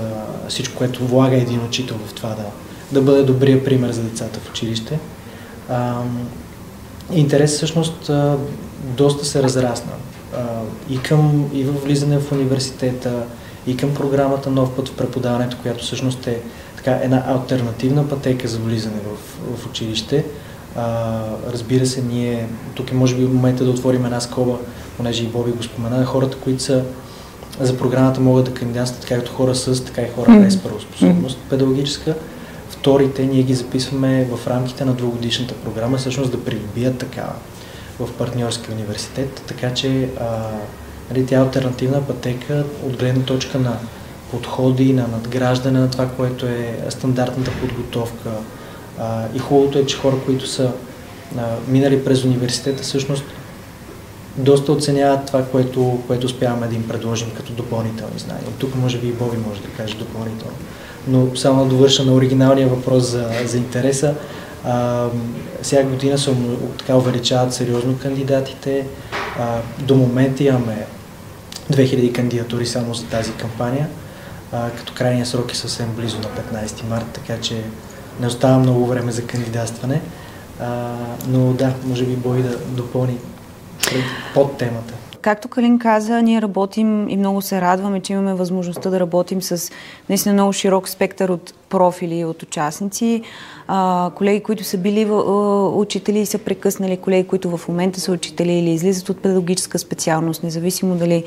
всичко, 0.49 0.77
което 0.77 1.07
влага 1.07 1.37
един 1.37 1.65
учител 1.65 1.97
в 2.07 2.13
това 2.13 2.29
да, 2.29 2.45
да 2.91 3.01
бъде 3.01 3.23
добрия 3.23 3.63
пример 3.63 3.91
за 3.91 4.01
децата 4.01 4.39
в 4.39 4.49
училище. 4.49 4.99
А, 5.69 6.01
интерес 7.13 7.55
всъщност 7.55 8.09
а, 8.09 8.37
доста 8.83 9.25
се 9.25 9.43
разрасна. 9.43 9.91
А, 10.37 10.43
и, 10.89 10.99
към, 10.99 11.49
и 11.53 11.63
в 11.63 11.83
влизане 11.83 12.19
в 12.19 12.31
университета, 12.31 13.23
и 13.67 13.77
към 13.77 13.93
програмата 13.93 14.49
Нов 14.49 14.75
път 14.75 14.89
в 14.89 14.93
преподаването, 14.93 15.57
която 15.61 15.83
всъщност 15.83 16.27
е 16.27 16.41
така, 16.83 16.99
една 17.03 17.23
альтернативна 17.27 18.09
пътека 18.09 18.47
за 18.47 18.57
влизане 18.57 18.97
в, 19.05 19.57
в 19.57 19.65
училище. 19.65 20.25
А, 20.75 21.21
разбира 21.51 21.85
се, 21.85 22.01
ние, 22.01 22.47
тук 22.75 22.91
е 22.91 22.95
може 22.95 23.15
би 23.15 23.25
момента 23.25 23.63
да 23.63 23.69
отворим 23.69 24.05
една 24.05 24.19
скоба, 24.19 24.57
понеже 24.97 25.23
и 25.23 25.27
Боби 25.27 25.51
го 25.51 25.63
спомена, 25.63 26.05
хората, 26.05 26.37
които 26.37 26.63
са 26.63 26.83
за 27.59 27.77
програмата 27.77 28.21
могат 28.21 28.45
да 28.45 28.53
кандидатстват 28.53 29.05
както 29.05 29.31
хора 29.31 29.55
с, 29.55 29.85
така 29.85 30.01
и 30.01 30.09
хора 30.15 30.39
без 30.39 30.57
правоспособност 30.57 31.37
педагогическа. 31.49 32.15
Вторите 32.69 33.25
ние 33.25 33.43
ги 33.43 33.53
записваме 33.53 34.25
в 34.25 34.47
рамките 34.47 34.85
на 34.85 34.93
двугодишната 34.93 35.53
програма, 35.53 35.97
всъщност 35.97 36.31
да 36.31 36.43
придобият 36.43 36.97
такава 36.97 37.33
в 37.99 38.13
партньорски 38.17 38.71
университет, 38.71 39.43
така 39.47 39.73
че 39.73 40.09
а, 40.19 40.25
нали, 41.11 41.25
тя 41.25 41.35
е 41.35 41.39
альтернативна 41.39 42.01
пътека 42.01 42.63
от 42.85 42.97
гледна 42.97 43.23
точка 43.23 43.59
на 43.59 43.77
подходи, 44.31 44.93
на 44.93 45.07
надграждане 45.07 45.79
на 45.79 45.89
това, 45.89 46.07
което 46.07 46.45
е 46.45 46.79
стандартната 46.89 47.51
подготовка. 47.61 48.29
А, 48.99 49.25
и 49.35 49.39
хубавото 49.39 49.77
е, 49.77 49.85
че 49.85 49.97
хора, 49.97 50.15
които 50.25 50.47
са 50.47 50.71
а, 51.37 51.41
минали 51.67 52.05
през 52.05 52.23
университета, 52.23 52.83
всъщност 52.83 53.23
доста 54.37 54.71
оценяват 54.71 55.25
това, 55.25 55.45
което, 55.45 55.99
което 56.07 56.25
успяваме 56.25 56.67
да 56.67 56.75
им 56.75 56.87
предложим 56.87 57.31
като 57.37 57.53
допълнителни 57.53 58.19
знания. 58.19 58.45
Тук 58.59 58.75
може 58.75 58.97
би 58.97 59.07
и 59.07 59.11
Боби 59.11 59.37
може 59.37 59.61
да 59.61 59.67
каже 59.67 59.95
допълнително. 59.95 60.55
Но 61.07 61.35
само 61.35 61.63
да 61.63 61.69
довърша 61.69 62.05
на 62.05 62.13
оригиналния 62.13 62.67
въпрос 62.67 63.03
за, 63.03 63.29
за 63.45 63.57
интереса. 63.57 64.13
А, 64.65 65.05
всяка 65.61 65.89
година 65.89 66.17
се 66.17 66.35
така 66.77 66.95
увеличават 66.95 67.53
сериозно 67.53 67.97
кандидатите. 67.97 68.85
А, 69.39 69.57
до 69.79 69.95
момента 69.95 70.43
имаме 70.43 70.85
2000 71.71 72.15
кандидатури 72.15 72.65
само 72.65 72.93
за 72.93 73.05
тази 73.05 73.31
кампания, 73.31 73.87
като 74.51 74.93
крайния 74.93 75.25
срок 75.25 75.51
е 75.51 75.55
съвсем 75.55 75.93
близо 75.95 76.17
на 76.17 76.59
15 76.59 76.89
марта, 76.89 77.07
така 77.13 77.41
че 77.41 77.63
не 78.19 78.27
остава 78.27 78.59
много 78.59 78.85
време 78.85 79.11
за 79.11 79.27
кандидатстване. 79.27 80.01
А, 80.59 80.93
но 81.27 81.53
да, 81.53 81.73
може 81.85 82.05
би 82.05 82.15
Бой 82.15 82.41
да 82.41 82.57
допълни 82.57 83.17
под 84.33 84.57
темата. 84.57 84.93
Както 85.21 85.47
Калин 85.47 85.79
каза, 85.79 86.21
ние 86.21 86.41
работим 86.41 87.09
и 87.09 87.17
много 87.17 87.41
се 87.41 87.61
радваме, 87.61 87.99
че 87.99 88.13
имаме 88.13 88.33
възможността 88.33 88.89
да 88.89 88.99
работим 88.99 89.41
с 89.41 89.71
наистина 90.09 90.33
много 90.33 90.53
широк 90.53 90.89
спектър 90.89 91.29
от 91.29 91.53
профили 91.69 92.25
от 92.25 92.43
участници. 92.43 93.23
А, 93.71 94.11
колеги, 94.15 94.43
които 94.43 94.63
са 94.63 94.77
били 94.77 95.03
а, 95.03 95.13
учители 95.67 96.19
и 96.19 96.25
са 96.25 96.37
прекъснали, 96.37 96.97
колеги, 96.97 97.27
които 97.27 97.57
в 97.57 97.67
момента 97.67 97.99
са 97.99 98.11
учители 98.11 98.51
или 98.51 98.69
излизат 98.69 99.09
от 99.09 99.21
педагогическа 99.21 99.79
специалност, 99.79 100.43
независимо 100.43 100.95
дали 100.95 101.23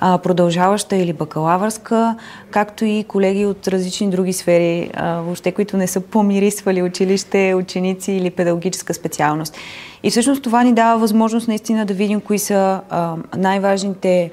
а, 0.00 0.18
продължаваща 0.18 0.96
или 0.96 1.12
бакалавърска, 1.12 2.16
както 2.50 2.84
и 2.84 3.04
колеги 3.08 3.46
от 3.46 3.68
различни 3.68 4.10
други 4.10 4.32
сфери, 4.32 4.90
а, 4.94 5.20
въобще, 5.20 5.52
които 5.52 5.76
не 5.76 5.86
са 5.86 6.00
помирисвали 6.00 6.82
училище, 6.82 7.54
ученици 7.54 8.12
или 8.12 8.30
педагогическа 8.30 8.94
специалност. 8.94 9.56
И 10.02 10.10
всъщност 10.10 10.42
това 10.42 10.62
ни 10.62 10.72
дава 10.72 10.98
възможност 10.98 11.48
наистина 11.48 11.86
да 11.86 11.94
видим 11.94 12.20
кои 12.20 12.38
са 12.38 12.80
а, 12.90 13.16
най-важните 13.36 14.30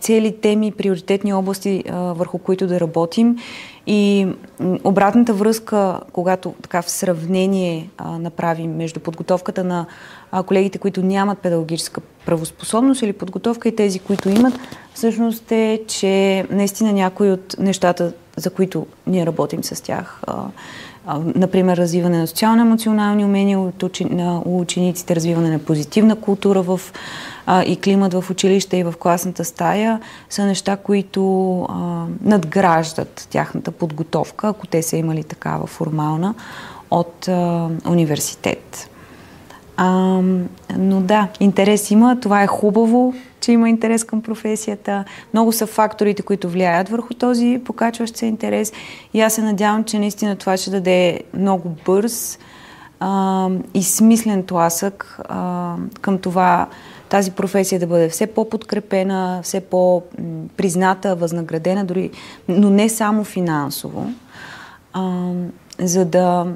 цели, 0.00 0.36
теми, 0.40 0.72
приоритетни 0.72 1.32
области, 1.32 1.84
а, 1.88 1.96
върху 1.96 2.38
които 2.38 2.66
да 2.66 2.80
работим. 2.80 3.36
И 3.86 4.28
обратната 4.84 5.34
връзка, 5.34 6.00
когато 6.12 6.54
така 6.62 6.82
в 6.82 6.90
сравнение 6.90 7.90
а, 7.98 8.18
направим 8.18 8.76
между 8.76 9.00
подготовката 9.00 9.64
на 9.64 9.86
а, 10.32 10.42
колегите, 10.42 10.78
които 10.78 11.02
нямат 11.02 11.38
педагогическа 11.38 12.00
правоспособност 12.26 13.02
или 13.02 13.12
подготовка 13.12 13.68
и 13.68 13.76
тези, 13.76 13.98
които 13.98 14.28
имат, 14.28 14.54
всъщност 14.94 15.52
е, 15.52 15.80
че 15.88 16.46
наистина 16.50 16.92
някои 16.92 17.30
от 17.30 17.58
нещата, 17.58 18.12
за 18.36 18.50
които 18.50 18.86
ние 19.06 19.26
работим 19.26 19.64
с 19.64 19.82
тях, 19.82 20.20
а, 20.26 20.44
например, 21.18 21.76
развиване 21.76 22.18
на 22.18 22.26
социално-емоционални 22.26 23.24
умения 23.24 23.60
от 23.60 23.82
учениците, 24.44 25.16
развиване 25.16 25.50
на 25.50 25.58
позитивна 25.58 26.16
култура 26.16 26.62
в, 26.62 26.80
а, 27.46 27.64
и 27.64 27.76
климат 27.76 28.14
в 28.14 28.30
училище 28.30 28.76
и 28.76 28.84
в 28.84 28.94
класната 28.98 29.44
стая, 29.44 30.00
са 30.30 30.44
неща, 30.44 30.76
които 30.76 31.62
а, 31.62 32.04
надграждат 32.22 33.26
тяхната 33.30 33.70
подготовка, 33.70 34.48
ако 34.48 34.66
те 34.66 34.82
са 34.82 34.96
имали 34.96 35.24
такава 35.24 35.66
формална, 35.66 36.34
от 36.90 37.28
а, 37.28 37.68
университет. 37.88 38.89
А, 39.82 40.22
но 40.78 41.00
да, 41.00 41.28
интерес 41.40 41.90
има, 41.90 42.20
това 42.20 42.42
е 42.42 42.46
хубаво, 42.46 43.14
че 43.40 43.52
има 43.52 43.68
интерес 43.68 44.04
към 44.04 44.22
професията. 44.22 45.04
Много 45.32 45.52
са 45.52 45.66
факторите, 45.66 46.22
които 46.22 46.50
влияят 46.50 46.88
върху 46.88 47.14
този 47.14 47.60
покачващ 47.64 48.16
се 48.16 48.26
интерес. 48.26 48.72
И 49.14 49.20
аз 49.20 49.32
се 49.32 49.42
надявам, 49.42 49.84
че 49.84 49.98
наистина 49.98 50.36
това 50.36 50.56
ще 50.56 50.70
даде 50.70 51.20
много 51.34 51.76
бърз 51.86 52.38
а, 53.00 53.48
и 53.74 53.82
смислен 53.82 54.42
тласък 54.42 55.20
а, 55.28 55.74
към 56.00 56.18
това 56.18 56.66
тази 57.08 57.30
професия 57.30 57.80
да 57.80 57.86
бъде 57.86 58.08
все 58.08 58.26
по-подкрепена, 58.26 59.40
все 59.42 59.60
по-призната, 59.60 61.16
възнаградена, 61.16 61.84
дори, 61.84 62.10
но 62.48 62.70
не 62.70 62.88
само 62.88 63.24
финансово, 63.24 64.12
а, 64.92 65.30
за 65.78 66.04
да 66.04 66.46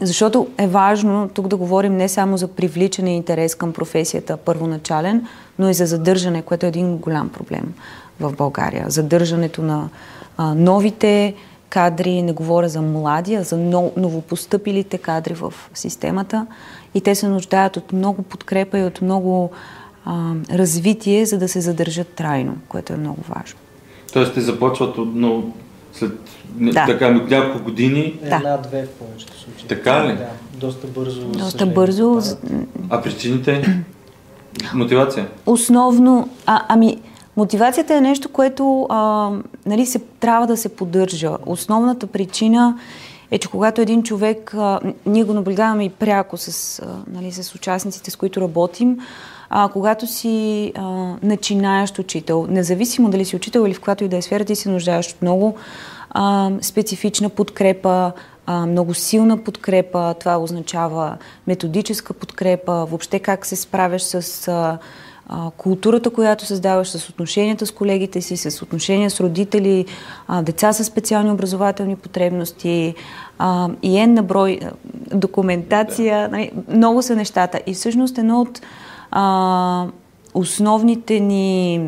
защото 0.00 0.46
е 0.58 0.66
важно 0.66 1.30
тук 1.34 1.48
да 1.48 1.56
говорим 1.56 1.96
не 1.96 2.08
само 2.08 2.36
за 2.36 2.48
привличане 2.48 3.12
и 3.12 3.16
интерес 3.16 3.54
към 3.54 3.72
професията 3.72 4.36
първоначален, 4.36 5.26
но 5.58 5.68
и 5.68 5.74
за 5.74 5.86
задържане, 5.86 6.42
което 6.42 6.66
е 6.66 6.68
един 6.68 6.96
голям 6.96 7.28
проблем 7.28 7.74
в 8.20 8.32
България. 8.32 8.84
Задържането 8.88 9.62
на 9.62 9.88
а, 10.36 10.54
новите 10.54 11.34
кадри, 11.68 12.22
не 12.22 12.32
говоря 12.32 12.68
за 12.68 12.82
млади, 12.82 13.34
а 13.34 13.42
за 13.42 13.56
новопостъпилите 13.96 14.98
кадри 14.98 15.34
в 15.34 15.54
системата. 15.74 16.46
И 16.94 17.00
те 17.00 17.14
се 17.14 17.28
нуждаят 17.28 17.76
от 17.76 17.92
много 17.92 18.22
подкрепа 18.22 18.78
и 18.78 18.84
от 18.84 19.02
много 19.02 19.50
а, 20.04 20.32
развитие, 20.52 21.26
за 21.26 21.38
да 21.38 21.48
се 21.48 21.60
задържат 21.60 22.08
трайно, 22.08 22.56
което 22.68 22.92
е 22.92 22.96
много 22.96 23.20
важно. 23.28 23.58
Тоест 24.12 24.34
те 24.34 24.40
започват 24.40 24.98
от, 24.98 25.14
но 25.14 25.44
след 25.92 26.12
да. 26.56 26.86
така, 26.86 27.10
няколко 27.10 27.64
години. 27.64 28.18
Да. 28.22 28.36
Една-две 28.36 28.82
в 28.82 28.88
повечето 28.88 29.38
случаи. 29.38 29.68
Така 29.68 30.04
ли? 30.04 30.12
Да, 30.12 30.28
доста 30.54 30.86
бързо. 30.86 31.20
Доста 31.28 31.66
бързо. 31.66 32.20
А 32.90 33.02
причините? 33.02 33.82
Мотивация? 34.74 35.26
Основно, 35.46 36.28
а, 36.46 36.62
ами, 36.68 36.98
мотивацията 37.36 37.94
е 37.94 38.00
нещо, 38.00 38.28
което 38.28 38.86
а, 38.90 39.30
нали, 39.66 39.86
се, 39.86 39.98
трябва 40.20 40.46
да 40.46 40.56
се 40.56 40.68
поддържа. 40.68 41.36
Основната 41.46 42.06
причина 42.06 42.78
е, 43.30 43.38
че 43.38 43.48
когато 43.48 43.80
един 43.80 44.02
човек, 44.02 44.54
а, 44.54 44.80
ние 45.06 45.24
го 45.24 45.32
наблюдаваме 45.32 45.84
и 45.84 45.90
пряко 45.90 46.36
с, 46.36 46.78
а, 46.78 46.86
нали, 47.14 47.32
с 47.32 47.54
участниците, 47.54 48.10
с 48.10 48.16
които 48.16 48.40
работим, 48.40 48.98
а, 49.50 49.68
когато 49.68 50.06
си 50.06 50.72
а, 50.76 50.82
начинаещ 51.22 51.98
учител, 51.98 52.46
независимо 52.50 53.10
дали 53.10 53.24
си 53.24 53.36
учител 53.36 53.66
или 53.66 53.74
в 53.74 53.80
която 53.80 54.04
и 54.04 54.08
да 54.08 54.16
е 54.16 54.22
сфера, 54.22 54.44
ти 54.44 54.56
се 54.56 54.68
нуждаеш 54.68 55.10
от 55.10 55.22
много 55.22 55.54
а, 56.10 56.50
специфична 56.60 57.28
подкрепа, 57.28 58.12
а, 58.46 58.66
много 58.66 58.94
силна 58.94 59.44
подкрепа. 59.44 60.14
Това 60.20 60.38
означава 60.38 61.16
методическа 61.46 62.14
подкрепа, 62.14 62.86
въобще 62.86 63.18
как 63.18 63.46
се 63.46 63.56
справяш 63.56 64.02
с 64.02 64.48
а, 64.48 64.78
а, 65.28 65.50
културата, 65.56 66.10
която 66.10 66.46
създаваш, 66.46 66.88
с 66.88 67.08
отношенията 67.08 67.66
с 67.66 67.70
колегите 67.70 68.20
си, 68.20 68.36
с 68.36 68.62
отношения 68.62 69.10
с 69.10 69.20
родители, 69.20 69.86
а, 70.28 70.42
деца 70.42 70.72
с 70.72 70.84
специални 70.84 71.30
образователни 71.30 71.96
потребности 71.96 72.94
а, 73.38 73.68
и 73.82 73.98
ен 73.98 74.14
на 74.14 74.22
брой 74.22 74.60
документация. 75.14 76.28
Да. 76.28 76.36
Нали, 76.36 76.52
много 76.68 77.02
са 77.02 77.16
нещата. 77.16 77.60
И 77.66 77.74
всъщност 77.74 78.18
едно 78.18 78.40
от 78.40 78.60
а, 79.10 79.86
основните 80.34 81.20
ни 81.20 81.80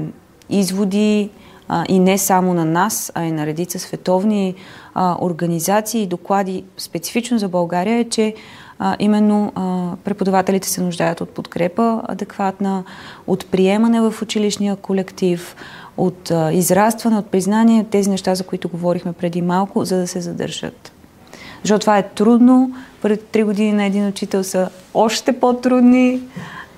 изводи 0.50 1.31
а, 1.73 1.85
и 1.89 1.99
не 1.99 2.19
само 2.19 2.55
на 2.55 2.65
нас, 2.65 3.12
а 3.15 3.25
и 3.25 3.33
на 3.33 3.47
редица 3.47 3.79
световни 3.79 4.55
а, 4.95 5.17
организации 5.21 6.03
и 6.03 6.07
доклади 6.07 6.65
специфично 6.77 7.39
за 7.39 7.49
България 7.49 7.99
е, 7.99 8.05
че 8.05 8.35
а, 8.79 8.97
именно 8.99 9.53
а, 9.55 9.97
преподавателите 10.05 10.69
се 10.69 10.81
нуждаят 10.81 11.21
от 11.21 11.31
подкрепа 11.31 12.03
адекватна, 12.05 12.85
от 13.27 13.47
приемане 13.47 14.00
в 14.00 14.15
училищния 14.23 14.77
колектив, 14.77 15.57
от 15.97 16.31
а, 16.31 16.53
израстване, 16.53 17.19
от 17.19 17.27
признание, 17.27 17.87
тези 17.91 18.11
неща, 18.11 18.35
за 18.35 18.45
които 18.45 18.69
говорихме 18.69 19.12
преди 19.12 19.43
малко, 19.43 19.85
за 19.85 19.97
да 19.97 20.07
се 20.07 20.21
задържат. 20.21 20.93
Защото 21.62 21.81
това 21.81 21.99
е 21.99 22.09
трудно. 22.09 22.75
Първите 23.03 23.25
три 23.25 23.45
години 23.45 23.73
на 23.73 23.85
един 23.85 24.09
учител 24.09 24.45
са 24.45 24.69
още 24.95 25.41
по-трудни. 25.41 26.21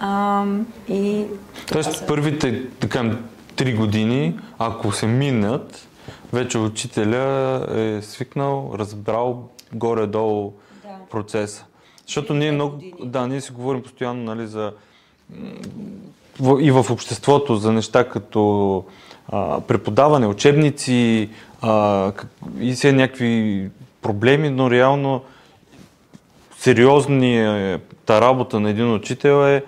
А, 0.01 0.45
и 0.89 1.25
Тоест, 1.73 1.93
са... 1.93 2.07
първите, 2.07 2.63
така, 2.81 3.11
три 3.57 3.75
години, 3.75 4.39
ако 4.59 4.93
се 4.93 5.07
минат, 5.07 5.89
вече 6.33 6.59
учителя 6.59 7.67
е 7.75 8.03
свикнал, 8.03 8.75
разбрал 8.79 9.49
горе-долу 9.75 10.53
да. 10.83 10.89
процеса. 11.11 11.65
Защото 12.07 12.35
ние 12.35 12.53
много, 12.53 12.83
да, 13.05 13.27
ние 13.27 13.41
си 13.41 13.53
говорим 13.53 13.83
постоянно 13.83 14.23
нали, 14.25 14.47
за 14.47 14.73
и 16.61 16.71
в 16.71 16.87
обществото 16.91 17.57
за 17.57 17.73
неща 17.73 18.09
като 18.09 18.85
а, 19.29 19.61
преподаване, 19.61 20.27
учебници 20.27 21.31
а, 21.63 22.13
и 22.61 22.73
все 22.73 22.93
някакви 22.93 23.71
проблеми, 24.03 24.51
но 24.51 24.71
реално 24.71 25.23
сериозната 26.59 28.21
работа 28.21 28.61
на 28.61 28.71
един 28.71 28.95
учител 28.95 29.47
е 29.47 29.65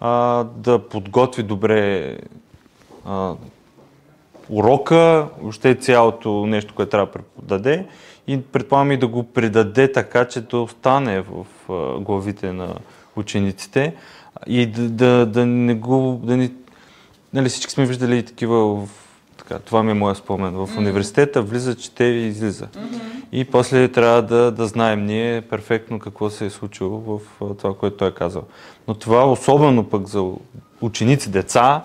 а, 0.00 0.44
да 0.44 0.88
подготви 0.88 1.42
добре 1.42 2.16
а, 3.06 3.34
урока, 4.48 5.28
въобще 5.40 5.74
цялото 5.74 6.46
нещо, 6.46 6.74
което 6.74 6.90
трябва 6.90 7.06
да 7.06 7.12
преподаде 7.12 7.86
и 8.26 8.42
предполагам 8.42 8.92
и 8.92 8.96
да 8.96 9.06
го 9.06 9.22
предаде 9.22 9.92
така, 9.92 10.24
че 10.24 10.40
да 10.40 10.58
остане 10.58 11.20
в 11.20 11.46
главите 12.00 12.52
на 12.52 12.74
учениците 13.16 13.94
и 14.46 14.66
да, 14.66 14.88
да, 14.88 15.26
да 15.26 15.46
не 15.46 15.74
го... 15.74 16.20
Да 16.24 16.36
не, 16.36 16.50
нали, 17.32 17.48
всички 17.48 17.72
сме 17.72 17.86
виждали 17.86 18.22
такива 18.22 18.74
в 18.74 18.88
така, 19.36 19.58
това 19.58 19.82
ми 19.82 19.90
е 19.90 19.94
моя 19.94 20.14
спомен. 20.14 20.54
В 20.54 20.56
mm-hmm. 20.56 20.78
университета 20.78 21.42
влиза, 21.42 21.76
чете 21.76 22.04
и 22.04 22.26
излиза. 22.26 22.66
Mm-hmm. 22.66 23.00
И 23.32 23.44
после 23.44 23.88
трябва 23.88 24.22
да, 24.22 24.50
да 24.50 24.66
знаем 24.66 25.06
ние 25.06 25.40
перфектно 25.40 25.98
какво 25.98 26.30
се 26.30 26.46
е 26.46 26.50
случило 26.50 26.98
в 26.98 27.20
това, 27.54 27.74
което 27.74 27.96
той 27.96 28.08
е 28.08 28.14
казал. 28.14 28.42
Но 28.88 28.94
това 28.94 29.30
особено 29.30 29.84
пък 29.84 30.06
за 30.06 30.30
ученици, 30.80 31.30
деца, 31.30 31.82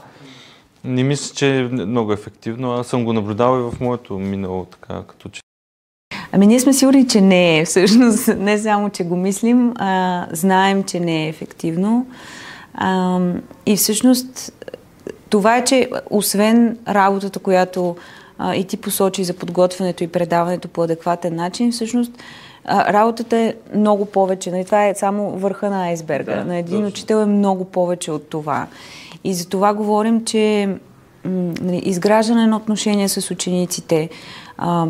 не 0.84 1.04
мисля, 1.04 1.36
че 1.36 1.60
е 1.60 1.64
много 1.64 2.14
ефективно. 2.14 2.72
Аз 2.72 2.88
съм 2.88 3.06
го 3.06 3.14
наблюдавал 3.14 3.60
и 3.60 3.72
в 3.72 3.80
моето 3.80 4.20
минало, 4.20 4.66
така, 4.66 5.04
като 5.08 5.30
че. 5.30 5.42
Ами 6.32 6.48
ние 6.48 6.60
сме 6.60 6.74
сигурни, 6.74 7.08
че 7.08 7.22
не 7.22 7.60
е. 7.60 7.66
Всъщност, 7.66 8.28
не 8.38 8.58
само, 8.58 8.90
че 8.90 9.04
го 9.04 9.16
мислим, 9.16 9.74
а 9.76 10.28
знаем, 10.32 10.84
че 10.84 11.00
не 11.00 11.26
е 11.26 11.28
ефективно. 11.28 12.08
А, 12.74 13.20
и 13.66 13.76
всъщност, 13.76 14.54
това 15.30 15.58
е, 15.58 15.64
че 15.64 15.90
освен 16.10 16.78
работата, 16.88 17.40
която 17.40 17.96
а, 18.38 18.56
и 18.56 18.64
ти 18.64 18.78
посочи 18.78 19.24
за 19.24 19.34
подготвянето 19.34 20.04
и 20.04 20.08
предаването 20.08 20.68
по 20.68 20.84
адекватен 20.84 21.36
начин, 21.36 21.72
всъщност 21.72 22.12
а, 22.66 22.94
работата 22.94 23.38
е 23.38 23.54
много 23.76 24.06
повече. 24.06 24.52
Нали, 24.52 24.66
това 24.66 24.88
е 24.88 24.96
само 24.96 25.32
върха 25.32 25.70
на 25.70 25.84
айсберга. 25.84 26.36
Да, 26.36 26.46
на 26.46 26.58
един 26.58 26.78
точно. 26.78 26.88
учител 26.88 27.16
е 27.16 27.26
много 27.26 27.66
повече 27.66 28.12
от 28.12 28.30
това. 28.30 28.68
И 29.24 29.34
за 29.34 29.50
това 29.50 29.74
говорим, 29.74 30.26
че 30.26 30.70
нали, 31.26 31.82
изграждане 31.86 32.48
на 32.48 32.58
отношения 32.58 33.10
с 33.10 33.32
учениците, 33.32 34.10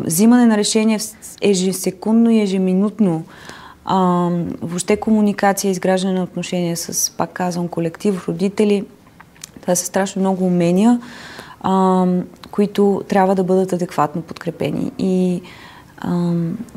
взимане 0.04 0.46
на 0.46 0.56
решения 0.56 1.00
ежесекундно 1.42 2.30
и 2.30 2.40
ежеминутно, 2.40 3.24
въобще 4.62 4.96
комуникация, 4.96 5.70
изграждане 5.70 6.14
на 6.14 6.22
отношения 6.22 6.76
с, 6.76 7.10
пак 7.16 7.32
казвам, 7.32 7.68
колектив, 7.68 8.28
родители. 8.28 8.84
Това 9.60 9.74
са 9.74 9.84
страшно 9.84 10.20
много 10.20 10.44
умения, 10.44 11.00
които 12.50 13.02
трябва 13.08 13.34
да 13.34 13.44
бъдат 13.44 13.72
адекватно 13.72 14.22
подкрепени. 14.22 14.92
И 14.98 15.42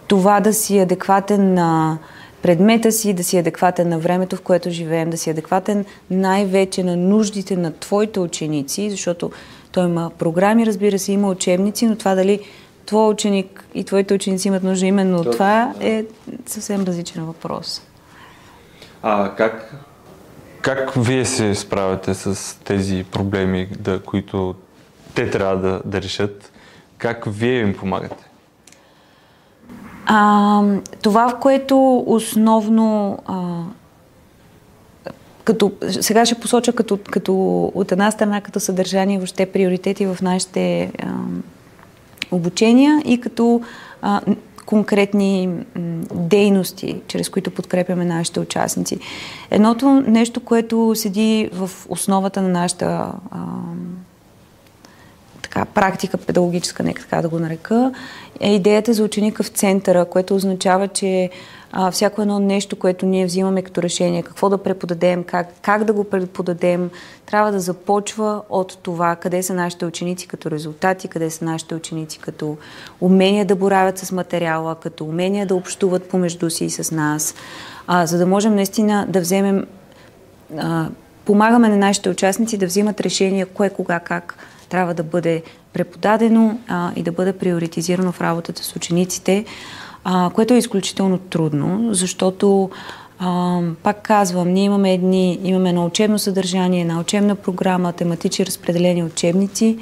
това 0.08 0.40
да 0.40 0.54
си 0.54 0.80
адекватен 0.80 1.54
на 1.54 1.98
предмета 2.46 2.92
си, 2.92 3.14
да 3.14 3.24
си 3.24 3.38
адекватен 3.38 3.90
на 3.90 4.00
времето, 4.00 4.36
в 4.36 4.42
което 4.42 4.70
живеем, 4.70 5.10
да 5.10 5.18
си 5.18 5.30
адекватен 5.30 5.86
най-вече 6.12 6.84
на 6.84 6.96
нуждите 6.96 7.56
на 7.58 7.74
твоите 7.74 8.20
ученици, 8.20 8.90
защото 8.90 9.32
той 9.72 9.86
има 9.86 10.12
програми, 10.18 10.66
разбира 10.66 11.00
се, 11.00 11.12
има 11.12 11.30
учебници, 11.30 11.88
но 11.88 11.96
това 11.96 12.16
дали 12.16 12.40
твой 12.86 13.10
ученик 13.10 13.66
и 13.74 13.84
твоите 13.84 14.14
ученици 14.14 14.48
имат 14.48 14.64
нужда 14.64 14.86
именно 14.86 15.18
от 15.18 15.32
това 15.32 15.74
е 15.80 16.06
съвсем 16.46 16.84
различен 16.84 17.26
въпрос. 17.26 17.82
А 19.04 19.36
как, 19.36 19.76
как 20.62 20.94
вие 20.98 21.26
се 21.26 21.56
справяте 21.56 22.14
с 22.14 22.58
тези 22.64 23.06
проблеми, 23.12 23.68
да, 23.80 24.00
които 24.00 24.56
те 25.16 25.30
трябва 25.30 25.58
да, 25.58 25.82
да 25.86 26.02
решат? 26.02 26.52
Как 26.98 27.24
вие 27.28 27.60
им 27.60 27.78
помагате? 27.78 28.25
А, 30.06 30.64
това, 31.02 31.30
в 31.30 31.40
което 31.40 32.04
основно 32.08 33.20
а, 33.26 33.64
като, 35.44 35.72
сега 35.90 36.26
ще 36.26 36.36
посоча 36.36 36.74
като, 36.74 37.00
като 37.12 37.64
от 37.76 37.92
една 37.92 38.12
страна 38.12 38.42
като 38.42 38.60
съдържание 38.60 39.18
въобще 39.18 39.46
приоритети 39.46 40.06
в 40.06 40.18
нашите 40.22 40.84
а, 40.84 41.14
обучения 42.32 43.02
и 43.06 43.22
като 43.22 43.62
а, 44.02 44.22
конкретни 44.66 45.48
м, 45.48 45.64
дейности, 46.14 47.02
чрез 47.08 47.30
които 47.30 47.52
подкрепяме 47.52 48.06
нашите 48.06 48.40
участници. 48.40 49.00
Едното 49.52 49.90
нещо, 50.08 50.40
което 50.40 50.92
седи 50.96 51.50
в 51.54 51.70
основата 51.90 52.42
на 52.42 52.50
нашата 52.50 53.12
а, 53.32 53.40
така, 55.56 55.66
практика 55.66 56.18
педагогическа, 56.18 56.84
нека 56.84 57.02
така 57.02 57.22
да 57.22 57.30
го 57.30 57.40
нарека, 57.40 57.92
е 58.40 58.54
идеята 58.54 58.94
за 58.94 59.04
ученика 59.04 59.44
в 59.44 59.48
центъра, 59.48 60.06
което 60.06 60.36
означава, 60.36 60.88
че 60.88 61.30
а, 61.72 61.92
всяко 61.92 62.22
едно 62.22 62.40
нещо, 62.40 62.76
което 62.76 63.06
ние 63.06 63.26
взимаме 63.26 63.62
като 63.62 63.82
решение, 63.82 64.24
какво 64.24 64.50
да 64.50 64.58
преподадем, 64.58 65.24
как, 65.24 65.48
как 65.62 65.84
да 65.84 65.94
го 65.94 66.04
преподадем, 66.04 66.90
трябва 67.26 67.52
да 67.52 67.60
започва 67.60 68.42
от 68.50 68.78
това, 68.84 69.16
къде 69.16 69.44
са 69.44 69.54
нашите 69.54 69.86
ученици 69.86 70.28
като 70.28 70.52
резултати, 70.52 71.08
къде 71.08 71.30
са 71.30 71.46
нашите 71.46 71.76
ученици 71.76 72.20
като 72.20 72.58
умения 73.02 73.46
да 73.46 73.56
боравят 73.56 73.98
с 73.98 74.12
материала, 74.12 74.76
като 74.76 75.06
умения 75.06 75.46
да 75.46 75.56
общуват 75.56 76.10
помежду 76.10 76.50
си 76.50 76.66
и 76.66 76.70
с 76.70 76.92
нас, 76.92 77.36
а, 77.88 78.06
за 78.06 78.18
да 78.18 78.26
можем 78.26 78.56
наистина 78.56 79.06
да 79.10 79.22
вземем, 79.22 79.66
а, 80.58 80.90
помагаме 81.26 81.70
на 81.70 81.78
нашите 81.78 82.10
участници 82.10 82.58
да 82.58 82.66
взимат 82.66 83.02
решения 83.02 83.46
кое, 83.46 83.70
кога, 83.70 84.00
как 84.00 84.38
трябва 84.76 84.94
да 84.94 85.04
бъде 85.04 85.44
преподадено 85.74 86.60
а, 86.68 86.92
и 86.96 87.04
да 87.04 87.12
бъде 87.12 87.34
приоритизирано 87.34 88.12
в 88.12 88.22
работата 88.22 88.64
с 88.64 88.76
учениците, 88.76 89.46
а, 90.04 90.30
което 90.34 90.54
е 90.54 90.58
изключително 90.58 91.18
трудно, 91.18 91.94
защото 91.94 92.70
а, 93.20 93.60
пак 93.84 94.02
казвам, 94.02 94.54
ние 94.54 94.64
имаме, 94.64 94.94
едни, 94.94 95.40
имаме 95.44 95.70
едно 95.70 95.86
учебно 95.86 96.20
съдържание, 96.20 96.82
една 96.82 97.00
учебна 97.00 97.36
програма, 97.36 97.94
тематични 97.94 98.46
разпределени 98.46 99.04
учебници, 99.04 99.78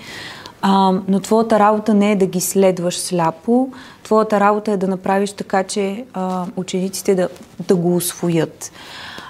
а, 0.62 0.92
но 1.08 1.20
твоята 1.20 1.60
работа 1.60 1.94
не 1.94 2.12
е 2.12 2.16
да 2.16 2.26
ги 2.26 2.42
следваш 2.42 2.98
сляпо, 2.98 3.70
твоята 4.04 4.40
работа 4.40 4.72
е 4.72 4.78
да 4.78 4.88
направиш 4.88 5.32
така, 5.32 5.64
че 5.64 6.06
а, 6.14 6.46
учениците 6.56 7.16
да, 7.16 7.30
да 7.68 7.76
го 7.76 7.96
освоят. 7.96 8.72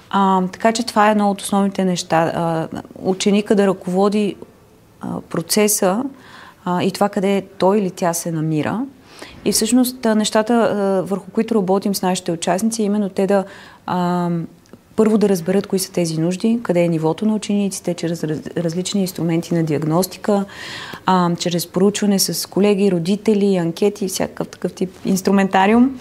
А, 0.10 0.42
така 0.48 0.72
че 0.72 0.86
това 0.86 1.08
е 1.08 1.12
едно 1.12 1.32
от 1.32 1.42
основните 1.42 1.86
неща. 1.86 2.32
А, 2.36 2.68
ученика 3.00 3.56
да 3.56 3.68
ръководи 3.68 4.36
процеса 5.30 6.04
и 6.82 6.92
това 6.92 7.10
къде 7.10 7.46
той 7.58 7.80
или 7.80 7.92
тя 7.92 8.14
се 8.14 8.32
намира. 8.32 8.86
И 9.46 9.52
всъщност 9.52 10.06
нещата, 10.06 11.04
върху 11.08 11.32
които 11.32 11.56
работим 11.56 11.96
с 11.96 12.02
нашите 12.02 12.32
участници, 12.32 12.82
е 12.82 12.86
именно 12.86 13.10
те 13.10 13.28
да 13.28 13.44
първо 14.96 15.18
да 15.18 15.30
разберат 15.30 15.68
кои 15.68 15.80
са 15.80 15.92
тези 15.92 16.22
нужди, 16.22 16.60
къде 16.64 16.84
е 16.84 16.88
нивото 16.88 17.26
на 17.26 17.36
учениците, 17.36 17.94
чрез 17.94 18.24
раз, 18.24 18.40
различни 18.58 19.02
инструменти 19.02 19.54
на 19.54 19.64
диагностика, 19.64 20.46
чрез 21.40 21.68
проучване 21.68 22.20
с 22.20 22.50
колеги, 22.50 22.92
родители, 22.92 23.56
анкети, 23.56 24.08
всякакъв 24.08 24.48
такъв 24.48 24.74
тип 24.74 24.90
инструментариум. 25.06 26.00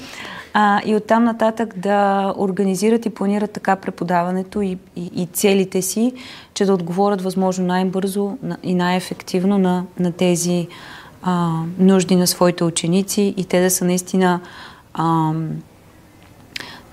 А, 0.54 0.80
и 0.84 0.96
оттам 0.96 1.24
нататък 1.24 1.78
да 1.78 2.34
организират 2.38 3.06
и 3.06 3.10
планират 3.10 3.50
така 3.50 3.76
преподаването 3.76 4.60
и, 4.62 4.78
и, 4.96 5.10
и 5.14 5.26
целите 5.32 5.82
си, 5.82 6.12
че 6.54 6.64
да 6.64 6.74
отговорят 6.74 7.22
възможно 7.22 7.66
най-бързо 7.66 8.36
и 8.62 8.74
най-ефективно 8.74 9.58
на, 9.58 9.84
на 9.98 10.12
тези 10.12 10.68
а, 11.22 11.50
нужди 11.78 12.16
на 12.16 12.26
своите 12.26 12.64
ученици 12.64 13.34
и 13.36 13.44
те 13.44 13.62
да 13.62 13.70
са 13.70 13.84
наистина 13.84 14.40
а, 14.94 15.32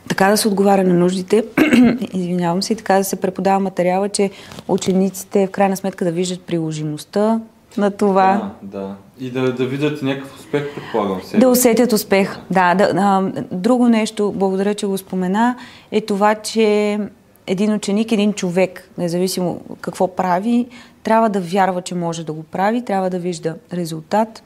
така 0.09 0.29
да 0.29 0.37
се 0.37 0.47
отговаря 0.47 0.83
на 0.83 0.93
нуждите, 0.93 1.45
извинявам 2.13 2.63
се, 2.63 2.73
и 2.73 2.75
така 2.75 2.95
да 2.95 3.03
се 3.03 3.21
преподава 3.21 3.59
материала, 3.59 4.09
че 4.09 4.31
учениците 4.67 5.47
в 5.47 5.51
крайна 5.51 5.77
сметка 5.77 6.05
да 6.05 6.11
виждат 6.11 6.41
приложимостта 6.41 7.39
на 7.77 7.91
това. 7.91 8.51
Да, 8.61 8.79
да. 8.79 8.95
И 9.19 9.31
да, 9.31 9.53
да 9.53 9.65
видят 9.65 10.01
някакъв 10.01 10.39
успех, 10.39 10.75
предполагам. 10.75 11.21
Себе. 11.23 11.39
Да 11.39 11.49
усетят 11.49 11.93
успех, 11.93 12.37
да. 12.51 12.75
да 12.75 12.91
а, 12.95 13.31
друго 13.51 13.87
нещо, 13.87 14.33
благодаря, 14.35 14.73
че 14.73 14.87
го 14.87 14.97
спомена, 14.97 15.55
е 15.91 16.01
това, 16.01 16.35
че 16.35 16.99
един 17.47 17.73
ученик, 17.73 18.11
един 18.11 18.33
човек, 18.33 18.89
независимо 18.97 19.61
какво 19.81 20.15
прави, 20.15 20.67
трябва 21.03 21.29
да 21.29 21.41
вярва, 21.41 21.81
че 21.81 21.95
може 21.95 22.25
да 22.25 22.33
го 22.33 22.43
прави, 22.43 22.85
трябва 22.85 23.09
да 23.09 23.19
вижда 23.19 23.55
резултат, 23.73 24.43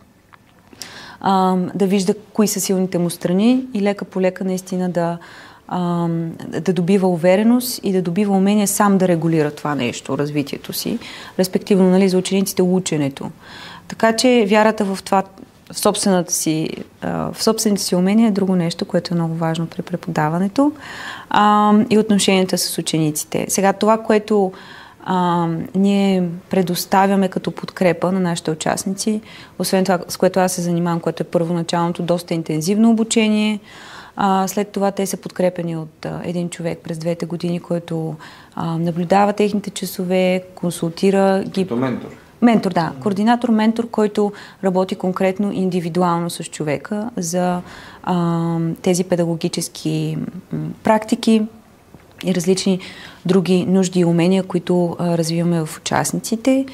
а, 1.21 1.55
да 1.75 1.87
вижда 1.87 2.13
кои 2.33 2.47
са 2.47 2.59
силните 2.59 2.97
му 2.97 3.09
страни 3.09 3.65
и 3.73 3.81
лека 3.81 4.05
по 4.05 4.21
лека 4.21 4.43
наистина 4.43 4.89
да, 4.89 5.17
а, 5.67 6.07
да 6.59 6.73
добива 6.73 7.07
увереност 7.07 7.79
и 7.83 7.91
да 7.91 8.01
добива 8.01 8.37
умение 8.37 8.67
сам 8.67 8.97
да 8.97 9.07
регулира 9.07 9.51
това 9.51 9.75
нещо, 9.75 10.17
развитието 10.17 10.73
си, 10.73 10.99
респективно 11.39 11.89
нали, 11.89 12.09
за 12.09 12.17
учениците 12.17 12.61
ученето. 12.61 13.31
Така 13.87 14.15
че 14.15 14.45
вярата 14.49 14.85
в 14.85 15.03
това, 15.03 15.23
в, 15.71 15.79
собствената 15.79 16.33
си, 16.33 16.69
в 17.01 17.35
собствените 17.39 17.83
си 17.83 17.95
умения 17.95 18.27
е 18.27 18.31
друго 18.31 18.55
нещо, 18.55 18.85
което 18.85 19.13
е 19.13 19.15
много 19.15 19.35
важно 19.35 19.67
при 19.67 19.81
преподаването 19.81 20.71
а, 21.29 21.73
и 21.89 21.97
отношенията 21.97 22.57
с 22.57 22.77
учениците. 22.77 23.45
Сега 23.49 23.73
това, 23.73 23.97
което 23.97 24.51
а, 25.05 25.47
ние 25.75 26.23
предоставяме 26.49 27.27
като 27.27 27.51
подкрепа 27.51 28.11
на 28.11 28.19
нашите 28.19 28.51
участници, 28.51 29.21
освен 29.59 29.83
това, 29.83 29.99
с 30.07 30.17
което 30.17 30.39
аз 30.39 30.53
се 30.53 30.61
занимавам, 30.61 30.99
което 30.99 31.23
е 31.23 31.25
първоначалното 31.25 32.03
доста 32.03 32.33
интензивно 32.33 32.89
обучение, 32.89 33.59
а, 34.15 34.47
след 34.47 34.71
това 34.71 34.91
те 34.91 35.05
са 35.05 35.17
подкрепени 35.17 35.77
от 35.77 36.05
а, 36.05 36.21
един 36.23 36.49
човек 36.49 36.79
през 36.83 36.97
двете 36.97 37.25
години, 37.25 37.59
който 37.59 38.15
а, 38.55 38.77
наблюдава 38.77 39.33
техните 39.33 39.69
часове, 39.69 40.43
консултира 40.55 41.43
ги. 41.47 41.63
Като 41.63 41.75
ментор. 41.75 42.09
Ментор, 42.41 42.71
да. 42.71 42.91
Координатор, 43.01 43.49
ментор, 43.49 43.89
който 43.89 44.31
работи 44.63 44.95
конкретно 44.95 45.51
индивидуално 45.51 46.29
с 46.29 46.43
човека 46.43 47.09
за 47.17 47.61
а, 48.03 48.57
тези 48.81 49.03
педагогически 49.03 50.17
практики 50.83 51.41
и 52.25 52.35
различни 52.35 52.79
други 53.25 53.65
нужди 53.65 53.99
и 53.99 54.05
умения, 54.05 54.43
които 54.43 54.95
а, 54.99 55.17
развиваме 55.17 55.65
в 55.65 55.77
участниците. 55.77 56.65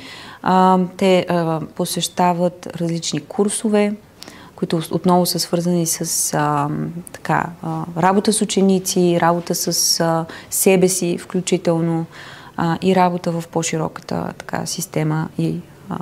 А, 0.42 0.80
те 0.98 1.26
а, 1.30 1.62
посещават 1.76 2.68
различни 2.82 3.20
курсове, 3.20 3.94
които 4.60 4.82
отново 4.92 5.26
са 5.26 5.40
свързани 5.40 5.86
с 5.86 6.34
а, 6.34 6.70
така, 7.12 7.50
а, 7.64 7.84
работа 7.98 8.34
с 8.34 8.42
ученици, 8.42 9.18
работа 9.22 9.56
с 9.56 10.00
а, 10.00 10.26
себе 10.50 10.88
си 10.88 11.18
включително 11.18 12.06
а, 12.58 12.78
и 12.82 12.96
работа 12.96 13.32
в 13.32 13.44
по-широката 13.48 14.34
така, 14.38 14.66
система 14.66 15.30
и 15.38 15.56
а, 15.90 15.98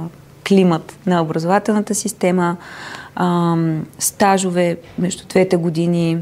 климат 0.47 0.97
на 1.05 1.21
образователната 1.21 1.95
система, 1.95 2.57
а, 3.15 3.55
стажове 3.99 4.77
между 4.99 5.27
двете 5.27 5.57
години, 5.57 6.17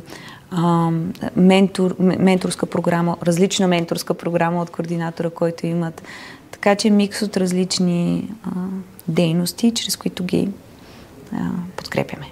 а, 0.51 0.91
ментор, 1.35 1.95
менторска 1.99 2.65
програма, 2.65 3.17
различна 3.23 3.67
менторска 3.67 4.13
програма 4.13 4.61
от 4.61 4.69
координатора, 4.69 5.29
който 5.29 5.67
имат. 5.67 6.03
Така 6.51 6.75
че 6.75 6.89
микс 6.89 7.21
от 7.21 7.37
различни 7.37 8.29
а, 8.43 8.49
дейности, 9.07 9.71
чрез 9.71 9.95
които 9.95 10.23
ги 10.23 10.49
а, 11.33 11.49
подкрепяме. 11.77 12.25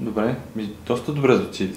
Добре, 0.00 0.36
ми, 0.56 0.70
доста 0.86 1.12
добре 1.12 1.36
звучи. 1.36 1.70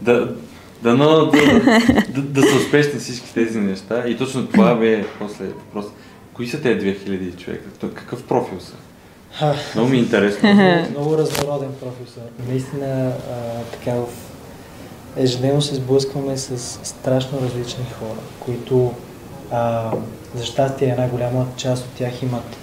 Да, 0.00 0.34
да, 0.82 0.94
но, 0.94 1.26
да, 1.26 1.60
да, 2.08 2.22
да 2.22 2.42
са 2.42 2.56
успешни 2.56 3.00
всички 3.00 3.34
тези 3.34 3.58
неща. 3.60 4.04
И 4.06 4.18
точно 4.18 4.46
това 4.46 4.74
бе 4.74 5.06
после 5.18 5.44
въпрос. 5.44 5.84
Кои 6.32 6.48
са 6.48 6.62
тези 6.62 6.86
2000 6.86 7.36
човека? 7.36 7.64
Какъв 7.94 8.22
профил 8.22 8.60
са? 8.60 8.74
Много 9.74 9.90
ми 9.90 9.96
е 9.96 10.00
интересно. 10.00 10.54
много, 10.54 10.90
много 10.90 11.18
разнороден 11.18 11.70
профил 11.80 12.06
са. 12.06 12.20
Наистина, 12.48 13.12
а, 13.30 13.62
така 13.72 13.94
в 13.94 14.06
ежедневно 15.16 15.62
се 15.62 15.74
сблъскваме 15.74 16.36
с 16.36 16.58
страшно 16.82 17.40
различни 17.40 17.84
хора, 17.98 18.20
които 18.40 18.92
а, 19.50 19.90
за 20.34 20.44
щастие 20.44 20.88
една 20.88 21.08
голяма 21.08 21.46
част 21.56 21.84
от 21.84 21.92
тях 21.92 22.22
имат 22.22 22.56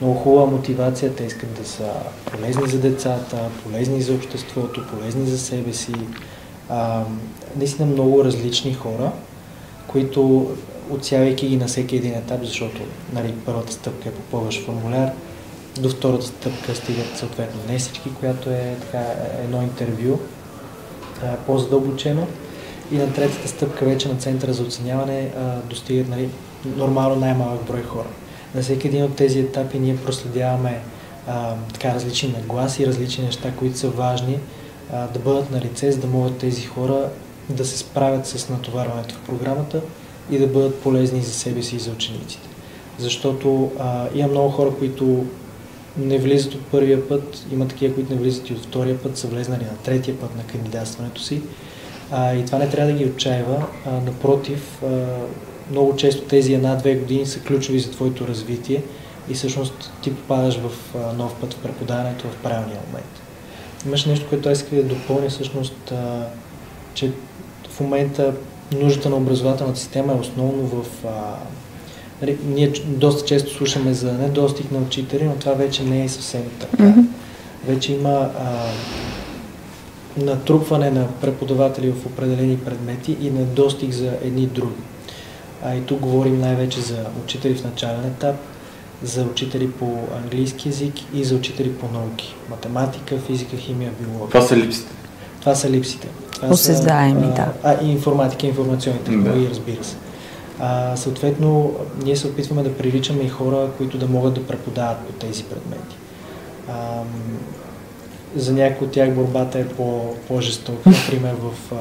много 0.00 0.14
хубава 0.14 0.46
мотивация, 0.46 1.14
те 1.14 1.24
искат 1.24 1.54
да 1.54 1.68
са 1.68 1.90
полезни 2.32 2.68
за 2.68 2.78
децата, 2.78 3.36
полезни 3.64 4.02
за 4.02 4.14
обществото, 4.14 4.86
полезни 4.86 5.26
за 5.26 5.38
себе 5.38 5.72
си. 5.72 5.92
А, 6.68 7.02
наистина 7.56 7.86
много 7.86 8.24
различни 8.24 8.74
хора, 8.74 9.12
които 9.86 10.50
отсявайки 10.90 11.48
ги 11.48 11.56
на 11.56 11.66
всеки 11.66 11.96
един 11.96 12.14
етап, 12.14 12.44
защото 12.44 12.80
нали, 13.12 13.34
първата 13.46 13.72
стъпка 13.72 14.08
е 14.08 14.12
попълваш 14.12 14.64
формуляр, 14.64 15.10
до 15.80 15.88
втората 15.88 16.26
стъпка 16.26 16.74
стигат 16.74 17.18
съответно 17.18 17.60
не 17.68 17.78
всички, 17.78 18.14
която 18.14 18.50
е 18.50 18.76
така, 18.80 19.04
едно 19.44 19.62
интервю, 19.62 20.18
по-задълбочено. 21.46 22.26
И 22.92 22.96
на 22.96 23.12
третата 23.12 23.48
стъпка 23.48 23.84
вече 23.84 24.08
на 24.08 24.14
центъра 24.14 24.52
за 24.52 24.62
оценяване 24.62 25.30
достигат 25.64 26.08
нали, 26.08 26.28
нормално 26.76 27.16
най-малък 27.16 27.66
брой 27.66 27.82
хора. 27.82 28.08
На 28.56 28.62
всеки 28.62 28.86
един 28.86 29.04
от 29.04 29.16
тези 29.16 29.40
етапи 29.40 29.78
ние 29.78 29.96
проследяваме 29.96 30.80
а, 31.28 31.54
така 31.72 31.94
различни 31.94 32.28
нагласи, 32.28 32.86
различни 32.86 33.24
неща, 33.24 33.52
които 33.58 33.78
са 33.78 33.88
важни 33.88 34.38
а, 34.92 35.06
да 35.06 35.18
бъдат 35.18 35.50
на 35.50 35.60
лице, 35.60 35.92
за 35.92 35.98
да 35.98 36.06
могат 36.06 36.38
тези 36.38 36.62
хора 36.62 37.08
да 37.50 37.64
се 37.64 37.78
справят 37.78 38.26
с 38.26 38.48
натоварването 38.48 39.14
в 39.14 39.26
програмата 39.26 39.80
и 40.30 40.38
да 40.38 40.46
бъдат 40.46 40.80
полезни 40.80 41.22
за 41.22 41.32
себе 41.32 41.62
си 41.62 41.76
и 41.76 41.78
за 41.78 41.90
учениците. 41.90 42.48
Защото 42.98 43.70
а, 43.78 44.06
има 44.14 44.28
много 44.28 44.50
хора, 44.50 44.70
които 44.78 45.26
не 45.98 46.18
влизат 46.18 46.54
от 46.54 46.66
първия 46.66 47.08
път, 47.08 47.46
има 47.52 47.68
такива, 47.68 47.94
които 47.94 48.12
не 48.12 48.20
влизат 48.20 48.50
и 48.50 48.52
от 48.52 48.64
втория 48.64 48.98
път, 48.98 49.18
са 49.18 49.28
влезнали 49.28 49.64
на 49.64 49.76
третия 49.76 50.20
път 50.20 50.36
на 50.36 50.42
кандидатстването 50.42 51.20
си. 51.22 51.42
А, 52.10 52.34
и 52.34 52.44
това 52.44 52.58
не 52.58 52.68
трябва 52.68 52.92
да 52.92 52.98
ги 52.98 53.04
отчаива. 53.04 53.66
А, 53.86 53.90
напротив, 53.90 54.82
а, 54.82 55.06
много 55.70 55.96
често 55.96 56.22
тези 56.22 56.54
една-две 56.54 56.94
години 56.94 57.26
са 57.26 57.40
ключови 57.40 57.78
за 57.78 57.90
твоето 57.90 58.28
развитие 58.28 58.82
и 59.28 59.34
всъщност 59.34 59.92
ти 60.02 60.14
попадаш 60.14 60.58
в 60.58 60.94
нов 61.16 61.34
път 61.40 61.54
в 61.54 61.58
преподаването 61.58 62.28
в 62.28 62.36
правилния 62.42 62.80
момент. 62.86 63.22
Имаш 63.86 64.04
нещо, 64.04 64.26
което 64.28 64.48
аз 64.48 64.58
исках 64.58 64.78
да 64.78 64.84
допълня 64.84 65.28
всъщност, 65.28 65.92
че 66.94 67.10
в 67.70 67.80
момента 67.80 68.34
нуждата 68.72 69.10
на 69.10 69.16
образователната 69.16 69.78
система 69.78 70.12
е 70.12 70.16
основно 70.16 70.66
в 70.66 70.84
а, 71.06 71.36
ние 72.44 72.72
доста 72.86 73.28
често 73.28 73.54
слушаме 73.54 73.94
за 73.94 74.12
недостиг 74.12 74.72
на 74.72 74.78
учители, 74.78 75.24
но 75.24 75.34
това 75.34 75.52
вече 75.52 75.84
не 75.84 76.04
е 76.04 76.08
съвсем 76.08 76.42
така. 76.60 76.82
Mm-hmm. 76.82 77.04
Вече 77.66 77.92
има 77.92 78.30
а, 78.38 78.66
натрупване 80.16 80.90
на 80.90 81.08
преподаватели 81.20 81.90
в 81.90 82.06
определени 82.06 82.58
предмети 82.58 83.16
и 83.20 83.30
недостиг 83.30 83.92
за 83.92 84.12
едни 84.22 84.46
други. 84.46 84.82
А 85.64 85.74
и 85.74 85.80
тук 85.80 86.00
говорим 86.00 86.40
най-вече 86.40 86.80
за 86.80 87.04
учители 87.24 87.54
в 87.54 87.64
начален 87.64 88.04
етап, 88.04 88.36
за 89.02 89.22
учители 89.22 89.70
по 89.70 89.98
английски 90.16 90.68
язик 90.68 90.94
и 91.14 91.24
за 91.24 91.34
учители 91.34 91.72
по 91.72 91.88
науки. 91.88 92.34
Математика, 92.50 93.18
физика, 93.18 93.56
химия, 93.56 93.92
биология. 94.00 94.28
Това 94.28 94.42
са 94.42 94.56
липсите. 94.56 94.92
Това 95.40 95.54
са 95.54 95.70
липсите. 95.70 96.08
Това 96.32 96.48
Осездаеми, 96.48 97.26
са, 97.26 97.32
да. 97.32 97.52
А, 97.62 97.84
и 97.84 97.90
информатика, 97.90 98.46
информационни 98.46 98.98
технологии, 98.98 99.44
да. 99.44 99.50
разбира 99.50 99.84
се. 99.84 99.96
А, 100.58 100.96
съответно, 100.96 101.74
ние 102.04 102.16
се 102.16 102.26
опитваме 102.26 102.62
да 102.62 102.74
привличаме 102.74 103.22
и 103.22 103.28
хора, 103.28 103.68
които 103.78 103.98
да 103.98 104.06
могат 104.06 104.34
да 104.34 104.46
преподават 104.46 104.98
по 104.98 105.12
тези 105.12 105.44
предмети. 105.44 105.96
А, 106.68 107.02
за 108.36 108.52
някои 108.52 108.86
от 108.86 108.92
тях 108.92 109.14
борбата 109.14 109.58
е 109.58 109.68
по, 109.68 110.14
по-жестока, 110.28 110.90
например 110.90 111.34
в, 111.42 111.72
а, 111.72 111.76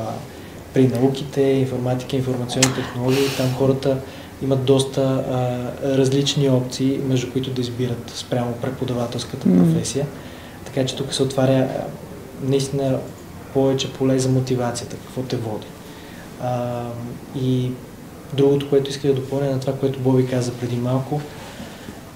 при 0.75 0.87
науките, 0.87 1.41
информатика, 1.41 2.15
информационни 2.15 2.75
технологии, 2.75 3.23
там 3.37 3.53
хората 3.53 3.97
имат 4.43 4.63
доста 4.63 5.01
а, 5.01 5.97
различни 5.97 6.49
опции, 6.49 6.99
между 7.07 7.31
които 7.31 7.49
да 7.49 7.61
избират 7.61 8.11
спрямо 8.15 8.53
преподавателската 8.61 9.43
професия. 9.43 10.05
Mm. 10.05 10.65
Така 10.65 10.85
че 10.85 10.95
тук 10.95 11.13
се 11.13 11.23
отваря 11.23 11.67
наистина 12.43 12.97
повече 13.53 13.93
поле 13.93 14.19
за 14.19 14.29
мотивацията, 14.29 14.95
какво 14.95 15.21
те 15.21 15.35
води. 15.35 15.65
А, 16.41 16.83
и 17.35 17.71
Другото, 18.33 18.69
което 18.69 18.89
иска 18.89 19.07
да 19.07 19.13
допълня 19.13 19.51
на 19.51 19.59
това, 19.59 19.73
което 19.73 19.99
Боби 19.99 20.27
каза 20.27 20.51
преди 20.51 20.75
малко, 20.75 21.21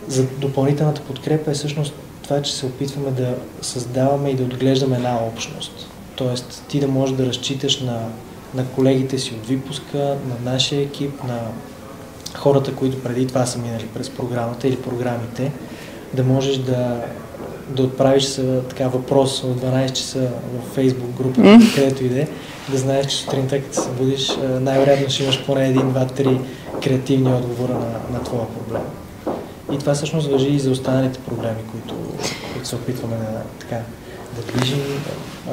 за 0.08 0.24
допълнителната 0.24 1.02
подкрепа 1.02 1.52
е 1.52 1.54
всъщност 1.54 1.94
това, 2.24 2.42
че 2.42 2.54
се 2.54 2.66
опитваме 2.66 3.12
да 3.12 3.36
създаваме 3.62 4.30
и 4.30 4.36
да 4.36 4.44
отглеждаме 4.44 4.96
една 4.96 5.18
общност. 5.24 5.88
Тоест, 6.16 6.64
ти 6.68 6.80
да 6.80 6.88
можеш 6.88 7.16
да 7.16 7.26
разчиташ 7.26 7.82
на, 7.82 8.10
на 8.54 8.66
колегите 8.66 9.20
си 9.20 9.34
от 9.34 9.48
випуска, 9.48 9.98
на 9.98 10.52
нашия 10.52 10.82
екип, 10.82 11.24
на 11.24 11.40
хората, 12.36 12.76
които 12.76 13.04
преди 13.04 13.28
това 13.28 13.46
са 13.46 13.60
минали 13.60 13.88
през 13.94 14.10
програмата 14.10 14.68
или 14.68 14.76
програмите, 14.76 15.52
да 16.14 16.24
можеш 16.24 16.58
да, 16.58 17.02
да 17.70 17.84
отправиш 17.84 18.24
са, 18.24 18.62
така 18.70 18.88
въпрос 18.88 19.44
от 19.44 19.62
12 19.62 19.92
часа 19.92 20.30
в 20.54 20.78
Facebook 20.78 21.18
група, 21.18 21.42
mm. 21.42 21.76
където 21.76 22.06
иде, 22.06 22.28
да 22.70 22.78
знаеш, 22.78 23.06
че 23.06 23.18
сутринта, 23.18 23.62
като 23.62 23.76
се 23.76 23.82
събудиш, 23.82 24.38
най-вероятно 24.62 25.10
ще 25.10 25.24
имаш 25.24 25.46
поне 25.46 25.68
един, 25.68 25.90
два, 25.90 26.08
три 26.08 26.40
креативни 26.84 27.34
отговора 27.34 27.74
на, 27.74 28.18
на 28.18 28.24
твоя 28.24 28.46
проблем. 28.48 28.82
И 29.72 29.78
това 29.78 29.94
всъщност 29.94 30.28
въжи 30.28 30.48
и 30.48 30.60
за 30.60 30.72
останалите 30.72 31.20
проблеми, 31.20 31.58
които, 31.72 31.96
които 32.54 32.68
се 32.68 32.76
опитваме 32.76 33.16
да, 33.16 33.42
така, 33.60 33.82
да 34.36 34.52
движим. 34.52 35.04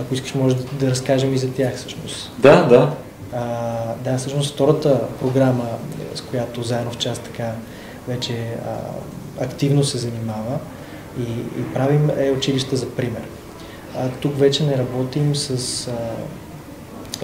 Ако 0.01 0.15
искаш, 0.15 0.35
може 0.35 0.57
да, 0.57 0.63
да 0.63 0.91
разкажем 0.91 1.35
и 1.35 1.39
за 1.39 1.51
тях 1.51 1.77
всъщност. 1.77 2.33
Да, 2.39 2.63
да. 2.63 2.95
А, 3.33 3.95
да, 4.05 4.19
всъщност 4.19 4.55
втората 4.55 5.01
програма, 5.21 5.69
с 6.15 6.21
която 6.21 6.63
заедно 6.63 6.91
в 6.91 6.99
част 6.99 7.23
така 7.23 7.53
вече 8.09 8.57
а, 8.67 9.45
активно 9.45 9.85
се 9.85 9.99
занимава 9.99 10.59
и, 11.19 11.23
и 11.61 11.75
правим 11.75 12.11
е 12.19 12.31
училище 12.31 12.77
за 12.77 12.91
пример. 12.91 13.23
А, 13.97 14.09
тук 14.09 14.39
вече 14.39 14.67
не 14.67 14.79
работим 14.79 15.37
с 15.37 15.89
а, 15.89 15.93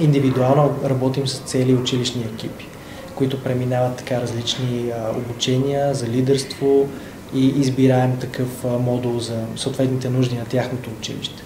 индивидуално, 0.05 0.75
работим 0.85 1.29
с 1.29 1.38
цели 1.38 1.75
училищни 1.75 2.23
екипи 2.23 2.67
които 3.23 3.43
преминават 3.43 3.97
така 3.97 4.21
различни 4.21 4.91
а, 4.91 5.11
обучения 5.19 5.95
за 5.95 6.07
лидерство 6.07 6.88
и 7.35 7.47
избираем 7.47 8.16
такъв 8.18 8.64
модул 8.64 9.18
за 9.18 9.45
съответните 9.57 10.09
нужди 10.09 10.37
на 10.37 10.45
тяхното 10.45 10.90
училище. 10.90 11.42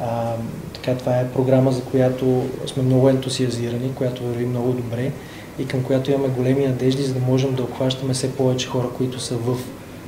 А, 0.00 0.32
така, 0.74 0.94
това 0.94 1.20
е 1.20 1.28
програма, 1.28 1.72
за 1.72 1.82
която 1.82 2.44
сме 2.66 2.82
много 2.82 3.08
ентусиазирани, 3.08 3.94
която 3.94 4.22
върви 4.22 4.46
много 4.46 4.72
добре 4.72 5.12
и 5.58 5.66
към 5.66 5.82
която 5.82 6.10
имаме 6.10 6.28
големи 6.28 6.66
надежди, 6.66 7.02
за 7.02 7.14
да 7.14 7.20
можем 7.20 7.54
да 7.54 7.62
обхващаме 7.62 8.14
все 8.14 8.32
повече 8.32 8.68
хора, 8.68 8.88
които 8.96 9.20
са 9.20 9.36
в 9.36 9.56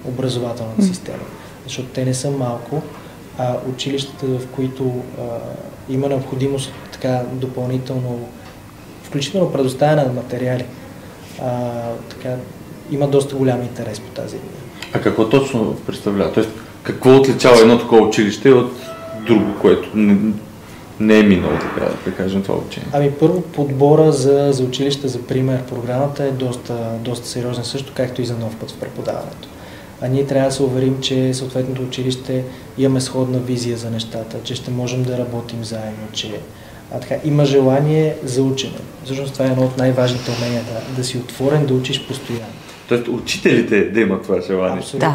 образователната 0.05 0.83
система. 0.83 1.23
Защото 1.65 1.89
те 1.89 2.05
не 2.05 2.15
са 2.15 2.31
малко, 2.31 2.83
а 3.39 3.57
училищата, 3.71 4.27
в 4.27 4.47
които 4.47 4.95
а, 5.19 5.23
има 5.89 6.09
необходимост 6.09 6.73
така 6.93 7.23
допълнително, 7.33 8.29
включително 9.03 9.53
предоставяне 9.53 10.03
на 10.03 10.13
материали, 10.13 10.65
а, 11.43 11.73
така, 12.09 12.37
има 12.91 13.09
доста 13.09 13.37
голям 13.37 13.63
интерес 13.63 14.01
по 14.01 14.11
тази 14.11 14.37
линия. 14.37 14.68
А 14.93 15.01
какво 15.01 15.29
точно 15.29 15.77
представлява? 15.87 16.33
Тоест, 16.33 16.51
какво 16.83 17.17
отличава 17.17 17.61
едно 17.61 17.79
такова 17.79 18.07
училище 18.07 18.53
от 18.53 18.73
друго, 19.27 19.55
което 19.61 19.89
не, 19.95 20.33
не 21.01 21.19
е 21.19 21.23
минало, 21.23 21.53
така 21.53 21.91
да 22.05 22.13
кажем, 22.13 22.43
това 22.43 22.59
учение? 22.59 22.89
Ами 22.93 23.11
първо 23.11 23.41
подбора 23.41 24.13
за, 24.13 24.49
за 24.53 24.65
училище, 24.65 25.09
за 25.09 25.23
пример, 25.23 25.63
програмата 25.63 26.25
е 26.25 26.31
доста, 26.31 26.75
доста 27.01 27.29
сериозен 27.29 27.65
също, 27.65 27.93
както 27.97 28.23
и 28.23 28.27
за 28.27 28.39
нов 28.39 28.57
път 28.57 28.71
в 28.71 28.77
преподаването. 28.77 29.49
А 30.01 30.09
ние 30.09 30.27
трябва 30.27 30.49
да 30.49 30.55
се 30.55 30.63
уверим, 30.63 31.01
че 31.01 31.35
съответното 31.35 31.83
училище 31.83 32.45
имаме 32.79 33.01
сходна 33.01 33.39
визия 33.39 33.77
за 33.77 33.91
нещата, 33.91 34.37
че 34.45 34.55
ще 34.55 34.71
можем 34.71 35.03
да 35.03 35.19
работим 35.19 35.65
заедно, 35.65 36.09
че 36.13 36.41
а, 36.95 37.01
така, 37.01 37.15
има 37.25 37.45
желание 37.45 38.15
за 38.25 38.43
учене. 38.43 38.79
Всъщност 39.05 39.33
това 39.33 39.45
е 39.45 39.49
едно 39.49 39.65
от 39.65 39.79
най-важните 39.79 40.31
умения, 40.39 40.63
да, 40.63 40.97
да 40.97 41.05
си 41.05 41.19
отворен, 41.19 41.67
да 41.67 41.75
учиш 41.75 42.07
постоянно. 42.07 42.47
Тоест 42.89 43.09
учителите 43.09 43.85
да 43.85 44.01
имат 44.01 44.23
това 44.23 44.41
желание. 44.41 44.79
Абсолютно, 44.79 45.11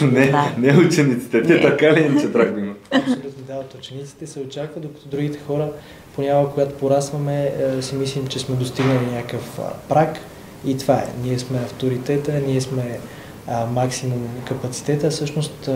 да. 0.00 0.06
не, 0.06 0.26
да. 0.26 0.52
не 0.58 0.76
учениците. 0.76 1.42
Те 1.42 1.60
така 1.60 1.92
ли 1.92 2.00
иначе 2.00 2.32
трябва 2.32 2.52
да 2.52 2.60
имат? 2.60 2.76
Абсолютно, 2.90 3.42
да. 3.46 3.54
От 3.54 3.74
учениците 3.74 4.26
се 4.26 4.40
очаква, 4.40 4.80
докато 4.80 5.08
другите 5.08 5.38
хора 5.46 5.68
понякога, 6.14 6.50
когато 6.50 6.74
порасваме, 6.74 7.52
е, 7.78 7.82
си 7.82 7.94
мислим, 7.94 8.26
че 8.26 8.38
сме 8.38 8.56
достигнали 8.56 9.06
някакъв 9.14 9.58
прак 9.88 10.18
и 10.66 10.78
това 10.78 10.94
е. 10.94 11.06
Ние 11.22 11.38
сме 11.38 11.58
авторитета, 11.58 12.32
ние 12.46 12.60
сме 12.60 12.98
а, 13.46 13.66
максимум 13.66 14.28
капацитета, 14.48 15.10
всъщност 15.10 15.68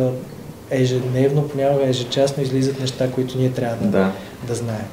ежедневно, 0.70 1.48
понякога 1.48 1.88
ежечасно 1.88 2.42
излизат 2.42 2.80
неща, 2.80 3.10
които 3.10 3.38
ние 3.38 3.52
трябва 3.52 3.86
да, 3.86 3.90
да. 3.90 4.12
да 4.46 4.54
знаем. 4.54 4.86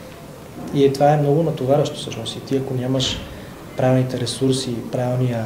И 0.73 0.85
е, 0.85 0.93
това 0.93 1.13
е 1.13 1.17
много 1.17 1.43
натоварващо 1.43 1.95
всъщност. 1.95 2.37
И 2.37 2.39
ти 2.39 2.57
ако 2.57 2.73
нямаш 2.73 3.19
правилните 3.77 4.19
ресурси, 4.19 4.75
правилния 4.91 5.45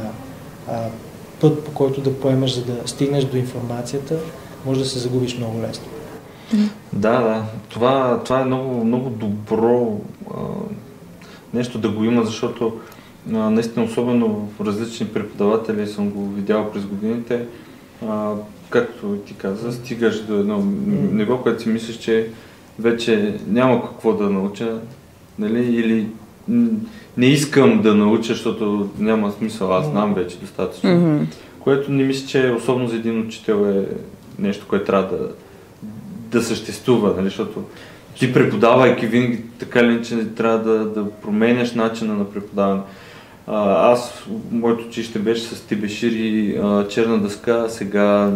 път, 1.42 1.66
по 1.66 1.72
който 1.72 2.02
да 2.02 2.20
поемеш, 2.20 2.52
за 2.52 2.66
да 2.66 2.88
стигнеш 2.88 3.24
до 3.24 3.38
информацията, 3.38 4.20
може 4.66 4.80
да 4.80 4.86
се 4.86 5.00
загубиш 5.00 5.38
много 5.38 5.62
лесно. 5.62 5.86
Да, 6.94 7.22
да. 7.22 7.44
Това, 7.70 8.22
това 8.26 8.40
е 8.40 8.46
много, 8.46 8.86
много 8.86 9.10
добро 9.10 10.02
а, 10.32 10.40
нещо 11.54 11.78
да 11.78 11.90
го 11.90 12.04
има, 12.04 12.24
защото 12.24 12.80
а, 13.34 13.38
наистина, 13.38 13.86
особено 13.86 14.50
в 14.58 14.66
различни 14.66 15.08
преподаватели 15.08 15.88
съм 15.88 16.10
го 16.10 16.28
видял 16.28 16.72
през 16.72 16.86
годините, 16.86 17.46
а, 18.08 18.34
както 18.70 19.18
ти 19.28 19.34
каза, 19.34 19.72
стигаш 19.74 20.22
до 20.22 20.34
едно 20.34 20.58
ниво, 21.12 21.38
което 21.38 21.64
си 21.64 21.70
мислиш, 21.70 21.98
че 21.98 22.30
вече 22.80 23.40
няма 23.48 23.82
какво 23.84 24.14
да 24.14 24.30
науча, 24.30 24.80
нали, 25.40 25.76
или 25.76 26.08
не 27.18 27.26
искам 27.26 27.82
да 27.82 27.96
науча, 27.96 28.34
защото 28.34 28.90
няма 29.00 29.32
смисъл, 29.32 29.74
аз 29.74 29.86
знам 29.86 30.14
вече 30.14 30.38
достатъчно. 30.38 30.90
Mm-hmm. 30.90 31.26
Което 31.60 31.92
не 31.92 32.04
мисля, 32.04 32.28
че 32.28 32.54
особено 32.58 32.88
за 32.88 32.96
един 32.96 33.22
учител 33.22 33.66
е 33.68 33.86
нещо, 34.40 34.66
което 34.70 34.86
трябва 34.86 35.18
да, 35.18 35.30
да 36.32 36.44
съществува, 36.44 37.14
нали, 37.18 37.26
защото 37.26 37.64
ти 38.20 38.34
преподавайки 38.34 39.08
винаги 39.08 39.42
така 39.60 39.80
или 39.80 40.04
че 40.04 40.28
трябва 40.36 40.60
да, 40.60 40.86
да 40.86 41.12
променяш 41.12 41.74
начина 41.74 42.14
на 42.14 42.32
преподаване. 42.32 42.82
А, 43.48 43.92
аз, 43.92 44.24
моето 44.52 44.86
училище 44.88 45.20
беше 45.20 45.44
с 45.44 45.62
Тибешир 45.62 46.12
и 46.12 46.58
а, 46.64 46.88
черна 46.88 47.20
дъска, 47.20 47.66
сега 47.70 48.32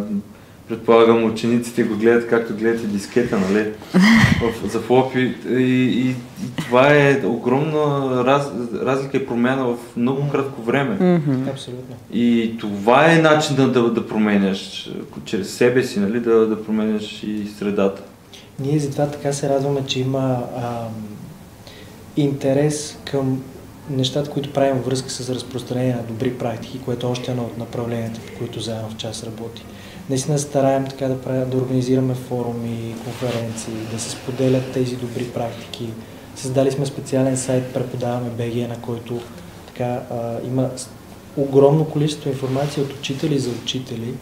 предполагам 0.70 1.24
учениците 1.24 1.84
го 1.84 1.96
гледат 1.96 2.30
както 2.30 2.56
гледате 2.56 2.88
дискета, 2.88 3.40
нали, 3.40 3.72
в, 4.42 4.70
за 4.70 4.80
флопи. 4.80 5.36
И, 5.50 5.54
и, 5.54 6.10
и 6.10 6.16
това 6.58 6.94
е 6.94 7.22
огромна 7.26 8.24
раз, 8.26 8.52
разлика 8.84 9.18
и 9.18 9.26
промяна 9.26 9.66
в 9.66 9.78
много 9.98 10.30
кратко 10.32 10.62
време. 10.62 10.98
Mm-hmm. 11.00 11.50
Абсолютно. 11.50 11.96
И 12.14 12.56
това 12.60 13.14
е 13.14 13.18
начин 13.18 13.56
да, 13.56 13.72
да, 13.72 13.94
да 13.94 14.08
променяш 14.08 14.92
чрез 15.26 15.54
себе 15.54 15.84
си, 15.84 16.00
нали, 16.00 16.20
да, 16.20 16.48
да 16.48 16.64
променяш 16.64 17.24
и 17.24 17.48
средата. 17.60 18.02
Ние 18.60 18.80
затова 18.80 19.08
така 19.08 19.34
се 19.34 19.50
радваме, 19.50 19.80
че 19.88 20.00
има 20.00 20.44
ам, 20.58 20.94
интерес 22.18 22.98
към 23.12 23.42
нещата, 23.90 24.30
които 24.30 24.54
правим 24.54 24.82
връзка 24.82 25.10
с 25.10 25.30
разпространение 25.30 25.96
на 25.96 26.04
добри 26.04 26.34
практики, 26.34 26.80
което 26.86 27.08
е 27.08 27.10
още 27.10 27.32
едно 27.32 27.44
от 27.44 27.58
направленията, 27.58 28.20
в 28.20 28.38
които 28.38 28.60
заедно 28.60 28.90
в 28.90 28.98
час 28.98 29.24
работи 29.24 29.64
наистина 30.10 30.40
стараем 30.40 30.86
така 30.86 31.08
да, 31.08 31.22
правя, 31.22 31.46
да 31.46 31.58
организираме 31.58 32.14
форуми, 32.14 32.96
конференции, 33.04 33.74
да 33.92 34.00
се 34.00 34.10
споделят 34.10 34.72
тези 34.72 34.96
добри 34.96 35.24
практики. 35.24 35.90
Създали 36.36 36.72
сме 36.72 36.86
специален 36.86 37.38
сайт 37.38 37.74
Преподаваме 37.74 38.30
БГ, 38.30 38.70
на 38.70 38.82
който 38.82 39.20
така, 39.68 40.02
а, 40.12 40.38
има 40.48 40.70
огромно 41.38 41.86
количество 41.86 42.30
информация 42.30 42.84
от 42.84 42.94
учители 42.94 43.40
за 43.40 43.50
учители, 43.50 44.14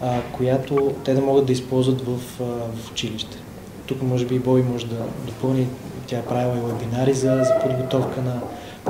а, 0.00 0.20
която 0.36 0.94
те 1.04 1.14
да 1.14 1.20
могат 1.20 1.46
да 1.46 1.52
използват 1.52 2.00
в, 2.00 2.18
а, 2.40 2.44
в 2.76 2.90
училище. 2.90 3.38
Тук 3.86 4.02
може 4.02 4.26
би 4.26 4.38
Бой 4.38 4.62
може 4.62 4.86
да 4.86 4.96
допълни, 5.26 5.66
тя 6.06 6.18
е 6.18 6.22
правила 6.22 6.56
и 6.58 6.72
вебинари 6.72 7.14
за, 7.14 7.44
за 7.44 7.58
подготовка 7.62 8.22
на, 8.22 8.40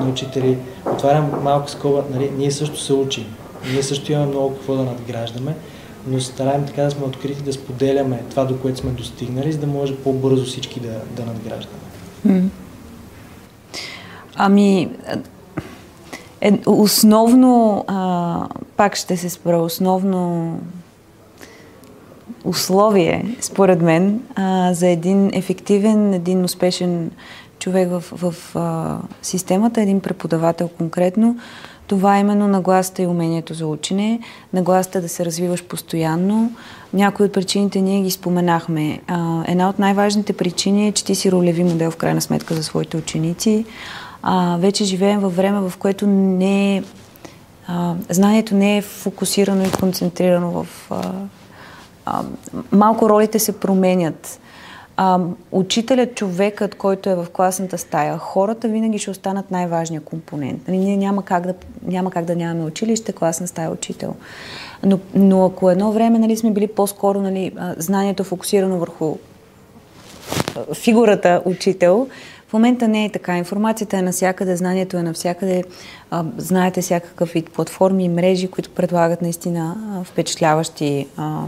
на 0.03 0.11
учители. 0.11 0.59
Отварям 0.93 1.31
малко 1.43 1.71
скоба, 1.71 2.05
нали, 2.11 2.31
ние 2.39 2.51
също 2.51 2.81
се 2.81 2.93
учим. 2.93 3.27
Ние 3.73 3.83
също 3.83 4.13
имаме 4.13 4.27
много 4.27 4.55
какво 4.55 4.77
да 4.77 4.83
надграждаме 4.83 5.55
но 6.07 6.21
стараем 6.21 6.67
така 6.67 6.83
да 6.83 6.91
сме 6.91 7.05
открити 7.05 7.43
да 7.43 7.53
споделяме 7.53 8.23
това, 8.31 8.45
до 8.45 8.61
което 8.61 8.79
сме 8.79 8.91
достигнали, 8.91 9.53
за 9.53 9.59
да 9.59 9.67
може 9.67 9.97
по-бързо 9.97 10.45
всички 10.45 10.81
да, 10.81 11.01
да 11.17 11.27
надграждаме. 11.27 11.79
Ами, 14.35 14.91
е, 16.41 16.59
основно, 16.67 17.85
а, 17.87 18.49
пак 18.77 18.97
ще 18.97 19.17
се 19.17 19.31
спра, 19.31 19.59
основно 19.59 20.53
условие, 22.45 23.37
според 23.41 23.83
мен, 23.83 24.21
а, 24.35 24.75
за 24.75 24.87
един 24.87 25.31
ефективен, 25.35 26.15
един 26.15 26.45
успешен 26.45 27.11
човек 27.59 27.89
в, 27.91 28.05
в 28.13 28.57
а, 28.57 28.99
системата, 29.23 29.81
един 29.81 30.01
преподавател 30.01 30.69
конкретно, 30.69 31.37
това 31.89 32.17
е 32.17 32.21
именно 32.21 32.49
нагласата 32.49 33.03
и 33.03 33.07
умението 33.07 33.55
за 33.55 33.67
учене, 33.67 34.21
нагласата 34.53 35.01
да 35.01 35.09
се 35.09 35.25
развиваш 35.25 35.65
постоянно. 35.65 36.53
Някои 36.95 37.27
от 37.27 37.33
причините 37.33 37.81
ние 37.81 38.03
ги 38.03 38.11
споменахме. 38.11 39.01
Една 39.49 39.69
от 39.69 39.79
най-важните 39.79 40.33
причини 40.33 40.89
е, 40.89 40.93
че 40.93 41.05
ти 41.05 41.15
си 41.15 41.33
ролеви 41.33 41.65
модел 41.65 41.91
в 41.91 41.97
крайна 41.97 42.21
сметка 42.21 42.55
за 42.55 42.63
своите 42.63 42.97
ученици. 42.97 43.65
Вече 44.59 44.85
живеем 44.85 45.21
във 45.21 45.37
време, 45.37 45.69
в 45.69 45.77
което 45.79 46.07
не 46.07 46.77
е 46.77 46.83
а, 47.69 47.95
знанието 48.11 48.55
не 48.55 48.77
е 48.77 48.83
фокусирано 48.83 49.65
и 49.65 49.71
концентрирано 49.71 50.51
в... 50.51 50.67
А, 50.91 51.13
а, 52.07 52.23
малко 52.73 53.09
ролите 53.09 53.39
се 53.39 53.61
променят. 53.61 54.41
А, 55.01 55.21
учителят, 55.53 56.15
човекът, 56.15 56.75
който 56.75 57.11
е 57.11 57.15
в 57.15 57.27
класната 57.33 57.79
стая, 57.79 58.19
хората 58.19 58.69
винаги 58.69 58.99
ще 58.99 59.11
останат 59.11 59.51
най-важният 59.51 60.05
компонент. 60.05 60.69
Нали, 60.69 60.79
ние 60.79 60.97
няма 60.97 61.25
как, 61.25 61.47
да, 61.47 61.55
няма 61.83 62.11
как 62.11 62.25
да 62.25 62.37
нямаме 62.37 62.65
училище, 62.65 63.13
класна 63.13 63.49
стая, 63.49 63.71
учител. 63.71 64.15
Но, 64.83 64.99
но 65.15 65.45
ако 65.45 65.71
едно 65.71 65.93
време 65.93 66.19
нали, 66.19 66.37
сме 66.37 66.51
били 66.51 66.67
по-скоро 66.67 67.21
нали, 67.21 67.53
знанието 67.77 68.25
фокусирано 68.25 68.79
върху 68.79 69.17
фигурата 70.75 71.43
учител, 71.45 72.09
в 72.49 72.53
момента 72.53 72.89
не 72.89 73.05
е 73.05 73.13
така. 73.13 73.39
Информацията 73.39 73.97
е 73.97 74.03
навсякъде, 74.03 74.57
знанието 74.57 74.97
е 74.97 75.03
навсякъде. 75.03 75.65
А, 76.11 76.25
знаете 76.37 76.81
всякакъв 76.81 77.31
вид 77.31 77.51
платформи 77.51 78.05
и 78.05 78.09
мрежи, 78.09 78.49
които 78.49 78.71
предлагат 78.71 79.23
наистина 79.23 79.77
впечатляващи, 80.05 81.07
а, 81.17 81.43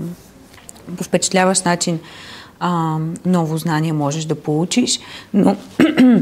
впечатляващ 1.03 1.65
начин 1.65 2.01
а, 2.61 2.99
ново 3.27 3.57
знание 3.57 3.93
можеш 3.93 4.25
да 4.25 4.35
получиш. 4.35 5.01
Но 5.35 5.57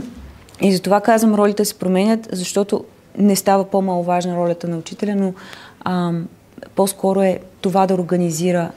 и 0.60 0.72
за 0.72 0.82
това 0.82 1.00
казвам, 1.00 1.34
ролите 1.34 1.64
се 1.64 1.74
променят, 1.74 2.28
защото 2.32 2.84
не 3.18 3.36
става 3.36 3.64
по-маловажна 3.64 4.36
ролята 4.36 4.68
на 4.68 4.78
учителя, 4.78 5.14
но 5.16 5.32
а, 5.80 6.12
по-скоро 6.74 7.22
е 7.22 7.38
това 7.60 7.86
да 7.86 7.94
организира 7.94 8.70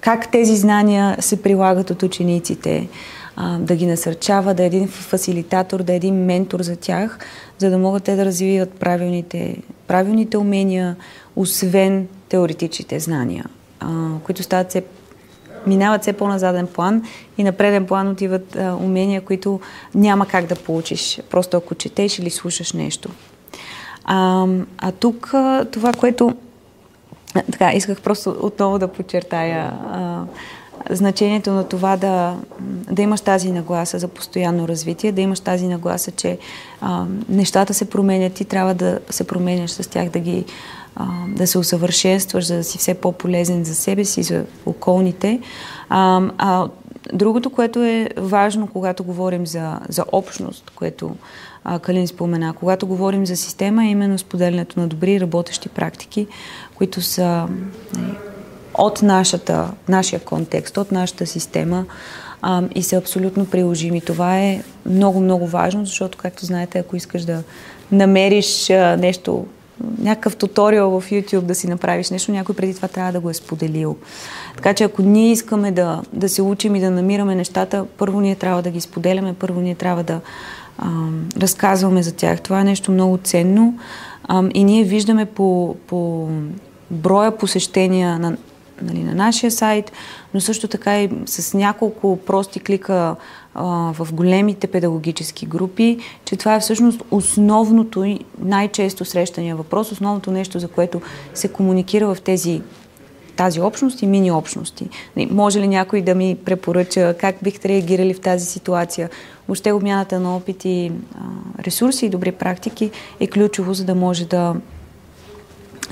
как 0.00 0.30
тези 0.30 0.56
знания 0.56 1.16
се 1.20 1.42
прилагат 1.42 1.90
от 1.90 2.02
учениците, 2.02 2.88
а, 3.36 3.58
да 3.58 3.76
ги 3.76 3.86
насърчава, 3.86 4.54
да 4.54 4.62
е 4.62 4.66
един 4.66 4.88
фасилитатор, 4.88 5.82
да 5.82 5.92
е 5.92 5.96
един 5.96 6.24
ментор 6.24 6.62
за 6.62 6.76
тях, 6.76 7.18
за 7.58 7.70
да 7.70 7.78
могат 7.78 8.04
те 8.04 8.16
да 8.16 8.24
развиват 8.24 8.72
правилните, 8.72 9.56
правилните 9.86 10.36
умения, 10.36 10.96
освен 11.36 12.08
теоретичните 12.28 13.00
знания, 13.00 13.44
а, 13.80 13.88
които 14.24 14.42
стават 14.42 14.68
все 14.68 14.84
минават 15.66 16.02
все 16.02 16.12
по 16.12 16.28
назаден 16.28 16.66
план 16.66 17.02
и 17.38 17.44
на 17.44 17.52
преден 17.52 17.86
план 17.86 18.08
отиват 18.08 18.56
а, 18.56 18.74
умения, 18.74 19.20
които 19.20 19.60
няма 19.94 20.26
как 20.26 20.46
да 20.46 20.54
получиш, 20.54 21.20
просто 21.30 21.56
ако 21.56 21.74
четеш 21.74 22.18
или 22.18 22.30
слушаш 22.30 22.72
нещо. 22.72 23.10
А, 24.04 24.46
а 24.78 24.92
тук 24.92 25.30
а, 25.34 25.66
това, 25.72 25.92
което 25.92 26.34
така, 27.52 27.72
исках 27.72 28.00
просто 28.00 28.36
отново 28.40 28.78
да 28.78 28.88
подчертая 28.88 29.72
а, 29.92 30.24
значението 30.90 31.52
на 31.52 31.68
това 31.68 31.96
да, 31.96 32.36
да 32.90 33.02
имаш 33.02 33.20
тази 33.20 33.52
нагласа 33.52 33.98
за 33.98 34.08
постоянно 34.08 34.68
развитие, 34.68 35.12
да 35.12 35.20
имаш 35.20 35.40
тази 35.40 35.68
нагласа, 35.68 36.10
че 36.10 36.38
а, 36.80 37.04
нещата 37.28 37.74
се 37.74 37.90
променят 37.90 38.40
и 38.40 38.44
трябва 38.44 38.74
да 38.74 38.98
се 39.10 39.26
променяш 39.26 39.70
с 39.70 39.90
тях, 39.90 40.08
да 40.08 40.18
ги 40.18 40.44
а, 40.96 41.06
да 41.28 41.46
се 41.46 41.58
усъвършенстваш, 41.58 42.46
за 42.46 42.56
да 42.56 42.64
си 42.64 42.78
все 42.78 42.94
по-полезен 42.94 43.64
за 43.64 43.74
себе 43.74 44.04
си, 44.04 44.22
за 44.22 44.44
околните. 44.66 45.40
А, 45.88 46.22
а 46.38 46.68
другото, 47.12 47.50
което 47.50 47.82
е 47.82 48.08
важно, 48.16 48.66
когато 48.66 49.04
говорим 49.04 49.46
за, 49.46 49.80
за 49.88 50.04
общност, 50.12 50.70
което 50.74 51.16
а, 51.64 51.78
Калин 51.78 52.08
спомена, 52.08 52.54
когато 52.58 52.86
говорим 52.86 53.26
за 53.26 53.36
система, 53.36 53.84
е 53.84 53.88
именно 53.88 54.18
споделянето 54.18 54.80
на 54.80 54.88
добри 54.88 55.20
работещи 55.20 55.68
практики, 55.68 56.26
които 56.74 57.02
са 57.02 57.48
от 58.74 59.02
нашата, 59.02 59.70
нашия 59.88 60.20
контекст, 60.20 60.76
от 60.76 60.92
нашата 60.92 61.26
система 61.26 61.84
а, 62.42 62.62
и 62.74 62.82
са 62.82 62.96
абсолютно 62.96 63.46
приложими. 63.46 64.00
Това 64.00 64.38
е 64.38 64.62
много, 64.86 65.20
много 65.20 65.46
важно, 65.46 65.86
защото, 65.86 66.18
както 66.18 66.46
знаете, 66.46 66.78
ако 66.78 66.96
искаш 66.96 67.22
да 67.24 67.42
намериш 67.92 68.70
а, 68.70 68.96
нещо, 68.96 69.46
някакъв 69.98 70.36
туториал 70.36 71.00
в 71.00 71.10
YouTube 71.10 71.40
да 71.40 71.54
си 71.54 71.68
направиш 71.68 72.10
нещо, 72.10 72.32
някой 72.32 72.54
преди 72.54 72.74
това 72.74 72.88
трябва 72.88 73.12
да 73.12 73.20
го 73.20 73.30
е 73.30 73.34
споделил. 73.34 73.96
Така 74.56 74.74
че 74.74 74.84
ако 74.84 75.02
ние 75.02 75.32
искаме 75.32 75.72
да, 75.72 76.02
да 76.12 76.28
се 76.28 76.42
учим 76.42 76.76
и 76.76 76.80
да 76.80 76.90
намираме 76.90 77.34
нещата, 77.34 77.86
първо 77.98 78.20
ние 78.20 78.34
трябва 78.34 78.62
да 78.62 78.70
ги 78.70 78.80
споделяме, 78.80 79.34
първо 79.34 79.60
ние 79.60 79.74
трябва 79.74 80.02
да 80.02 80.20
а, 80.78 80.88
разказваме 81.36 82.02
за 82.02 82.14
тях. 82.14 82.40
Това 82.40 82.60
е 82.60 82.64
нещо 82.64 82.92
много 82.92 83.18
ценно 83.18 83.78
а, 84.24 84.44
и 84.54 84.64
ние 84.64 84.84
виждаме 84.84 85.24
по, 85.24 85.76
по 85.86 86.28
броя 86.90 87.38
посещения 87.38 88.18
на, 88.18 88.36
нали, 88.82 89.02
на 89.02 89.14
нашия 89.14 89.50
сайт, 89.50 89.92
но 90.34 90.40
също 90.40 90.68
така 90.68 91.02
и 91.02 91.10
с 91.26 91.54
няколко 91.54 92.16
прости 92.26 92.60
клика 92.60 93.16
в 93.54 94.08
големите 94.12 94.66
педагогически 94.66 95.46
групи, 95.46 95.98
че 96.24 96.36
това 96.36 96.54
е 96.54 96.60
всъщност 96.60 97.02
основното 97.10 98.04
и 98.04 98.20
най-често 98.38 99.04
срещания 99.04 99.56
въпрос, 99.56 99.92
основното 99.92 100.30
нещо, 100.30 100.58
за 100.58 100.68
което 100.68 101.00
се 101.34 101.48
комуникира 101.48 102.14
в 102.14 102.20
тези 102.20 102.62
тази 103.36 103.60
общност 103.60 104.02
и 104.02 104.06
мини-общности. 104.06 104.88
Нали, 105.16 105.28
може 105.32 105.60
ли 105.60 105.68
някой 105.68 106.02
да 106.02 106.14
ми 106.14 106.36
препоръча 106.44 107.14
как 107.20 107.36
бихте 107.42 107.68
реагирали 107.68 108.14
в 108.14 108.20
тази 108.20 108.46
ситуация? 108.46 109.10
Въобще 109.48 109.72
обмяната 109.72 110.20
на 110.20 110.36
опити, 110.36 110.92
ресурси 111.60 112.06
и 112.06 112.08
добри 112.08 112.32
практики 112.32 112.90
е 113.20 113.26
ключово, 113.26 113.74
за 113.74 113.84
да 113.84 113.94
може 113.94 114.24
да 114.24 114.54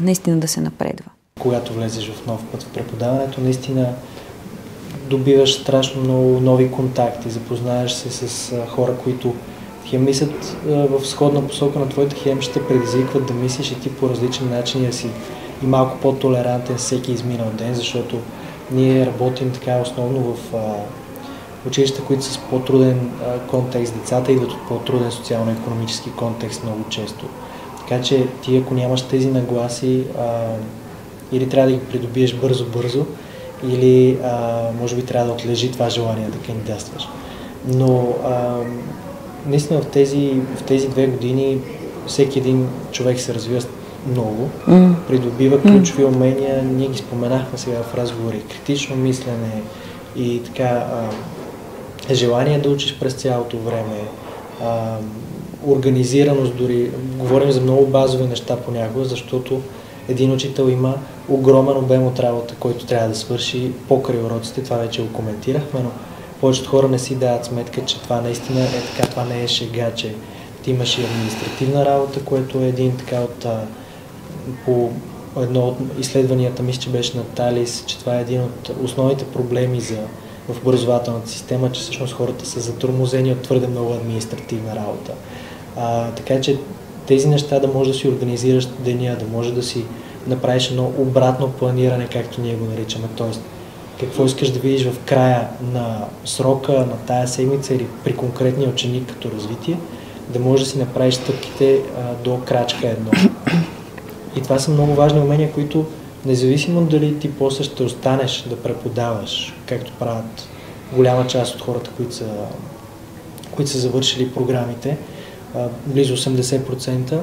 наистина 0.01 0.39
да 0.39 0.49
се 0.49 0.61
напредва 0.61 1.11
когато 1.43 1.73
влезеш 1.73 2.11
в 2.11 2.27
нов 2.27 2.45
път 2.53 2.63
в 2.63 2.73
преподаването, 2.73 3.41
наистина 3.41 3.95
добиваш 5.09 5.55
страшно 5.55 6.03
много 6.03 6.41
нови 6.41 6.71
контакти, 6.71 7.31
запознаеш 7.31 7.93
се 7.93 8.29
с 8.29 8.55
хора, 8.69 8.95
които 9.05 9.35
хем 9.87 10.05
мислят 10.05 10.57
в 10.67 11.07
сходна 11.07 11.47
посока 11.47 11.79
на 11.79 11.89
твоята, 11.89 12.17
хем 12.17 12.41
ще 12.41 12.67
предизвикват 12.67 13.27
да 13.27 13.35
мислиш 13.35 13.71
и 13.71 13.81
ти 13.81 13.95
по 13.95 14.09
различен 14.09 14.51
начин 14.51 14.87
да 14.87 14.93
си 14.93 15.07
и 15.63 15.67
малко 15.67 15.99
по-толерантен 16.03 16.77
всеки 16.77 17.13
изминал 17.13 17.51
ден, 17.59 17.75
защото 17.75 18.17
ние 18.71 19.07
работим 19.07 19.51
така 19.51 19.81
основно 19.83 20.21
в 20.21 20.55
училища, 21.67 22.03
които 22.03 22.25
са 22.25 22.33
с 22.33 22.39
по-труден 22.39 23.11
контекст. 23.51 23.95
Децата 23.95 24.33
идват 24.33 24.51
от 24.51 24.69
по-труден 24.69 25.11
социално-економически 25.11 26.11
контекст 26.11 26.65
много 26.65 26.85
често. 26.89 27.27
Така 27.79 28.03
че 28.03 28.27
ти 28.43 28.57
ако 28.57 28.75
нямаш 28.75 29.03
тези 29.03 29.29
нагласи, 29.29 30.05
или 31.33 31.49
трябва 31.49 31.71
да 31.71 31.77
ги 31.77 31.85
придобиеш 31.85 32.35
бързо-бързо, 32.35 33.05
или 33.69 34.19
а, 34.25 34.63
може 34.81 34.97
би 34.97 35.03
трябва 35.03 35.27
да 35.27 35.33
отлежи 35.33 35.73
това 35.73 35.89
желание 35.89 36.29
да 36.29 36.39
кандидатстваш. 36.39 37.09
Но 37.67 38.15
а, 38.25 38.57
наистина 39.47 39.81
в 39.81 39.87
тези, 39.87 40.41
в 40.57 40.63
тези 40.63 40.89
две 40.89 41.07
години 41.07 41.59
всеки 42.07 42.39
един 42.39 42.69
човек 42.93 43.21
се 43.21 43.35
развива 43.35 43.61
много, 44.07 44.51
mm. 44.69 44.95
придобива 45.09 45.63
ключови 45.63 46.05
умения, 46.05 46.63
ние 46.63 46.89
ги 46.89 46.99
споменахме 46.99 47.59
сега 47.59 47.83
в 47.83 47.95
разговори, 47.95 48.41
критично 48.41 48.97
мислене 48.97 49.63
и 50.17 50.43
така 50.43 50.65
а, 50.65 51.09
желание 52.15 52.59
да 52.59 52.71
учиш 52.71 52.99
през 53.01 53.15
цялото 53.15 53.59
време, 53.59 54.01
а, 54.63 54.97
организираност 55.67 56.57
дори, 56.57 56.91
говорим 57.19 57.51
за 57.53 57.61
много 57.61 57.87
базови 57.87 58.25
неща 58.25 58.57
понякога, 58.57 59.05
защото 59.05 59.61
един 60.09 60.33
учител 60.33 60.69
има 60.69 60.95
огромен 61.29 61.77
обем 61.77 62.07
от 62.07 62.21
работа, 62.21 62.55
който 62.61 62.87
трябва 62.87 63.09
да 63.09 63.15
свърши 63.15 63.73
покрай 63.89 64.23
уроците, 64.23 64.63
това 64.63 64.77
вече 64.77 65.03
го 65.03 65.13
коментирахме, 65.13 65.81
но 65.81 65.91
повечето 66.41 66.71
хора 66.71 66.89
не 66.89 66.99
си 66.99 67.15
дават 67.15 67.45
сметка, 67.45 67.85
че 67.85 68.01
това 68.01 68.21
наистина 68.21 68.61
е 68.61 68.67
така, 68.67 69.09
това 69.11 69.25
не 69.25 69.43
е 69.43 69.49
шега, 69.49 69.95
че 69.95 70.15
ти 70.63 70.71
имаш 70.71 70.99
и 70.99 71.05
административна 71.05 71.85
работа, 71.85 72.25
което 72.25 72.59
е 72.59 72.69
един 72.69 72.97
така 72.97 73.21
от 73.21 73.47
по 74.65 74.91
едно 75.37 75.61
от 75.69 75.77
изследванията, 75.99 76.63
мисля, 76.63 76.81
че 76.81 76.91
беше 76.91 77.17
на 77.17 77.25
Талис, 77.25 77.85
че 77.87 77.99
това 77.99 78.19
е 78.19 78.21
един 78.21 78.41
от 78.41 78.71
основните 78.83 79.25
проблеми 79.25 79.81
за, 79.81 79.99
в 80.49 80.59
образователната 80.63 81.29
система, 81.29 81.73
че 81.73 81.81
всъщност 81.81 82.13
хората 82.13 82.47
са 82.47 82.61
затормозени 82.61 83.33
от 83.33 83.43
твърде 83.43 83.67
много 83.67 83.93
административна 83.93 84.77
работа. 84.77 85.13
А, 85.77 86.11
така 86.11 86.41
че 86.41 86.59
тези 87.07 87.29
неща 87.29 87.61
да 87.61 87.69
можеш 87.69 87.93
да 87.93 87.99
си 87.99 88.09
организираш 88.09 88.67
деня, 88.67 89.17
да 89.21 89.27
може 89.27 89.53
да 89.53 89.63
си 89.63 89.85
направиш 90.27 90.71
едно 90.71 90.93
обратно 90.99 91.53
планиране, 91.53 92.07
както 92.13 92.41
ние 92.41 92.55
го 92.55 92.65
наричаме. 92.65 93.05
Тоест, 93.17 93.43
какво 94.01 94.25
искаш 94.25 94.51
да 94.51 94.59
видиш 94.59 94.87
в 94.87 94.99
края 95.05 95.49
на 95.73 96.05
срока, 96.25 96.73
на 96.73 96.97
тая 97.07 97.29
седмица 97.29 97.75
или 97.75 97.87
при 98.05 98.17
конкретния 98.17 98.69
ученик 98.69 99.09
като 99.09 99.31
развитие, 99.31 99.79
да 100.29 100.39
можеш 100.39 100.67
да 100.67 100.71
си 100.71 100.79
направиш 100.79 101.15
стъпките 101.15 101.75
а, 101.75 102.25
до 102.25 102.41
крачка 102.45 102.89
едно. 102.89 103.11
И 104.37 104.41
това 104.43 104.59
са 104.59 104.71
много 104.71 104.95
важни 104.95 105.21
умения, 105.21 105.53
които 105.53 105.87
независимо 106.27 106.81
дали 106.81 107.19
ти 107.19 107.33
после 107.33 107.65
ще 107.65 107.83
останеш 107.83 108.45
да 108.51 108.57
преподаваш, 108.57 109.55
както 109.67 109.93
правят 109.99 110.49
голяма 110.97 111.27
част 111.27 111.55
от 111.55 111.61
хората, 111.61 111.91
които 111.97 112.15
са, 112.15 112.27
които 113.51 113.71
са 113.71 113.79
завършили 113.79 114.31
програмите, 114.31 114.97
близо 115.87 116.17
80%, 116.17 117.19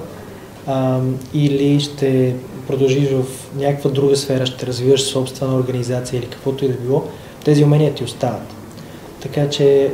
а, 0.67 0.99
или 1.33 1.79
ще 1.79 2.35
продължиш 2.67 3.09
в 3.09 3.25
някаква 3.55 3.89
друга 3.89 4.15
сфера, 4.15 4.45
ще 4.45 4.67
развиваш 4.67 5.01
собствена 5.01 5.55
организация 5.55 6.19
или 6.19 6.27
каквото 6.27 6.65
и 6.65 6.67
да 6.67 6.73
било, 6.73 7.03
тези 7.45 7.63
умения 7.63 7.93
ти 7.93 8.03
остават. 8.03 8.55
Така 9.21 9.49
че 9.49 9.91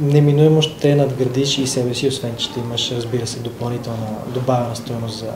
неминуемо 0.00 0.62
ще 0.62 0.94
надградиш 0.94 1.58
и 1.58 1.66
себе 1.66 1.94
си, 1.94 2.08
освен 2.08 2.32
че 2.36 2.44
ще 2.44 2.60
имаш, 2.60 2.92
разбира 2.92 3.26
се, 3.26 3.38
допълнителна 3.38 4.08
добавена 4.34 4.76
стоеност 4.76 5.18
за, 5.18 5.32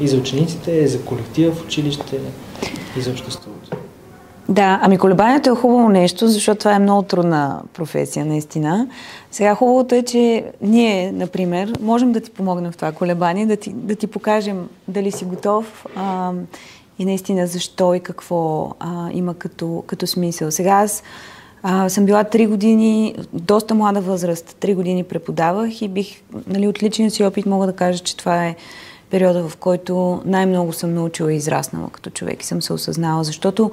и 0.00 0.08
за 0.08 0.16
учениците, 0.16 0.86
за 0.86 1.00
колектива 1.00 1.54
в 1.54 1.64
училище 1.64 2.18
и 2.98 3.00
за 3.00 3.10
обществото. 3.10 3.83
Да, 4.48 4.80
ами 4.82 4.98
колебанието 4.98 5.50
е 5.50 5.54
хубаво 5.54 5.88
нещо, 5.88 6.28
защото 6.28 6.58
това 6.58 6.74
е 6.74 6.78
много 6.78 7.02
трудна 7.02 7.62
професия, 7.74 8.26
наистина. 8.26 8.88
Сега 9.30 9.54
хубавото 9.54 9.94
е, 9.94 10.02
че 10.02 10.44
ние, 10.62 11.12
например, 11.12 11.72
можем 11.80 12.12
да 12.12 12.20
ти 12.20 12.30
помогнем 12.30 12.72
в 12.72 12.76
това 12.76 12.92
колебание, 12.92 13.46
да 13.46 13.56
ти, 13.56 13.72
да 13.72 13.94
ти 13.94 14.06
покажем 14.06 14.68
дали 14.88 15.10
си 15.10 15.24
готов 15.24 15.86
а, 15.96 16.32
и 16.98 17.04
наистина 17.04 17.46
защо 17.46 17.94
и 17.94 18.00
какво 18.00 18.70
а, 18.80 19.10
има 19.12 19.34
като, 19.34 19.84
като 19.86 20.06
смисъл. 20.06 20.50
Сега 20.50 20.70
аз 20.70 21.02
а, 21.62 21.88
съм 21.88 22.04
била 22.06 22.24
три 22.24 22.46
години, 22.46 23.14
доста 23.32 23.74
млада 23.74 24.00
възраст, 24.00 24.56
три 24.60 24.74
години 24.74 25.04
преподавах 25.04 25.82
и 25.82 25.88
бих, 25.88 26.22
нали, 26.46 26.68
от 26.68 26.82
личния 26.82 27.10
си 27.10 27.24
опит 27.24 27.46
мога 27.46 27.66
да 27.66 27.72
кажа, 27.72 27.98
че 27.98 28.16
това 28.16 28.46
е 28.46 28.56
периода, 29.10 29.48
в 29.48 29.56
който 29.56 30.22
най-много 30.24 30.72
съм 30.72 30.94
научила 30.94 31.32
и 31.32 31.36
израснала 31.36 31.88
като 31.92 32.10
човек 32.10 32.42
и 32.42 32.46
съм 32.46 32.62
се 32.62 32.72
осъзнала, 32.72 33.24
защото 33.24 33.70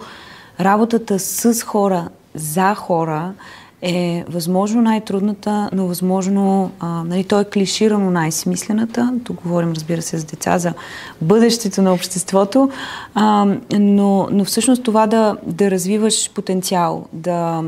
работата 0.62 1.20
с 1.20 1.64
хора, 1.64 2.10
за 2.36 2.76
хора 2.76 3.34
е 3.82 4.26
възможно 4.30 4.82
най-трудната, 4.82 5.70
но 5.74 5.88
възможно, 5.88 6.72
а, 6.80 7.04
нали, 7.04 7.24
то 7.24 7.40
е 7.40 7.46
клиширано 7.46 8.12
най-смислената. 8.12 9.14
Тук 9.24 9.42
говорим, 9.42 9.72
разбира 9.72 10.02
се, 10.02 10.18
за 10.18 10.26
деца, 10.26 10.60
за 10.60 10.74
бъдещето 11.22 11.82
на 11.82 11.94
обществото, 11.94 12.70
а, 13.14 13.46
но, 13.80 14.28
но 14.32 14.46
всъщност 14.46 14.84
това 14.84 15.08
да, 15.08 15.38
да 15.48 15.72
развиваш 15.72 16.32
потенциал, 16.32 17.06
да 17.14 17.64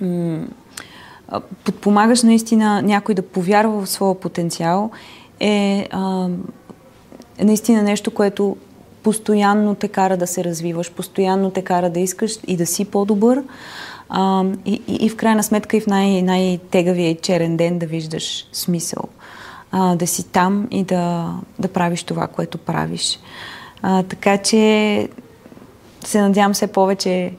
м- 0.00 0.46
подпомагаш 1.64 2.22
наистина 2.22 2.82
някой 2.82 3.14
да 3.14 3.22
повярва 3.22 3.84
в 3.84 3.88
своя 3.88 4.14
потенциал 4.14 4.90
е, 5.40 5.88
а, 5.90 6.28
наистина 7.42 7.82
нещо, 7.82 8.10
което 8.10 8.56
постоянно 9.06 9.74
те 9.74 9.88
кара 9.88 10.16
да 10.16 10.26
се 10.26 10.44
развиваш, 10.44 10.92
постоянно 10.92 11.50
те 11.50 11.62
кара 11.62 11.90
да 11.90 12.00
искаш 12.00 12.38
и 12.46 12.56
да 12.56 12.66
си 12.66 12.84
по-добър. 12.84 13.42
А, 14.08 14.44
и, 14.64 14.82
и, 14.86 14.94
и 15.06 15.08
в 15.08 15.16
крайна 15.16 15.42
сметка 15.42 15.76
и 15.76 15.80
в 15.80 15.86
най- 15.86 16.22
най-тегавия 16.22 17.10
и 17.10 17.18
черен 17.22 17.56
ден 17.56 17.78
да 17.78 17.86
виждаш 17.86 18.48
смисъл. 18.52 19.02
А, 19.72 19.96
да 19.96 20.06
си 20.06 20.28
там 20.28 20.68
и 20.70 20.84
да, 20.84 21.34
да 21.58 21.68
правиш 21.68 22.02
това, 22.02 22.26
което 22.26 22.58
правиш. 22.58 23.18
А, 23.82 24.02
така 24.02 24.38
че 24.38 25.08
се 26.04 26.20
надявам 26.20 26.52
все 26.52 26.66
повече 26.66 27.32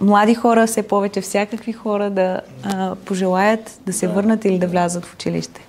млади 0.00 0.34
хора, 0.34 0.66
все 0.66 0.82
повече 0.82 1.20
всякакви 1.20 1.72
хора 1.72 2.10
да 2.10 2.40
а, 2.62 2.94
пожелаят 2.94 3.80
да 3.86 3.92
се 3.92 4.08
върнат 4.08 4.44
или 4.44 4.58
да 4.58 4.66
влязат 4.66 5.04
в 5.04 5.14
училище. 5.14 5.67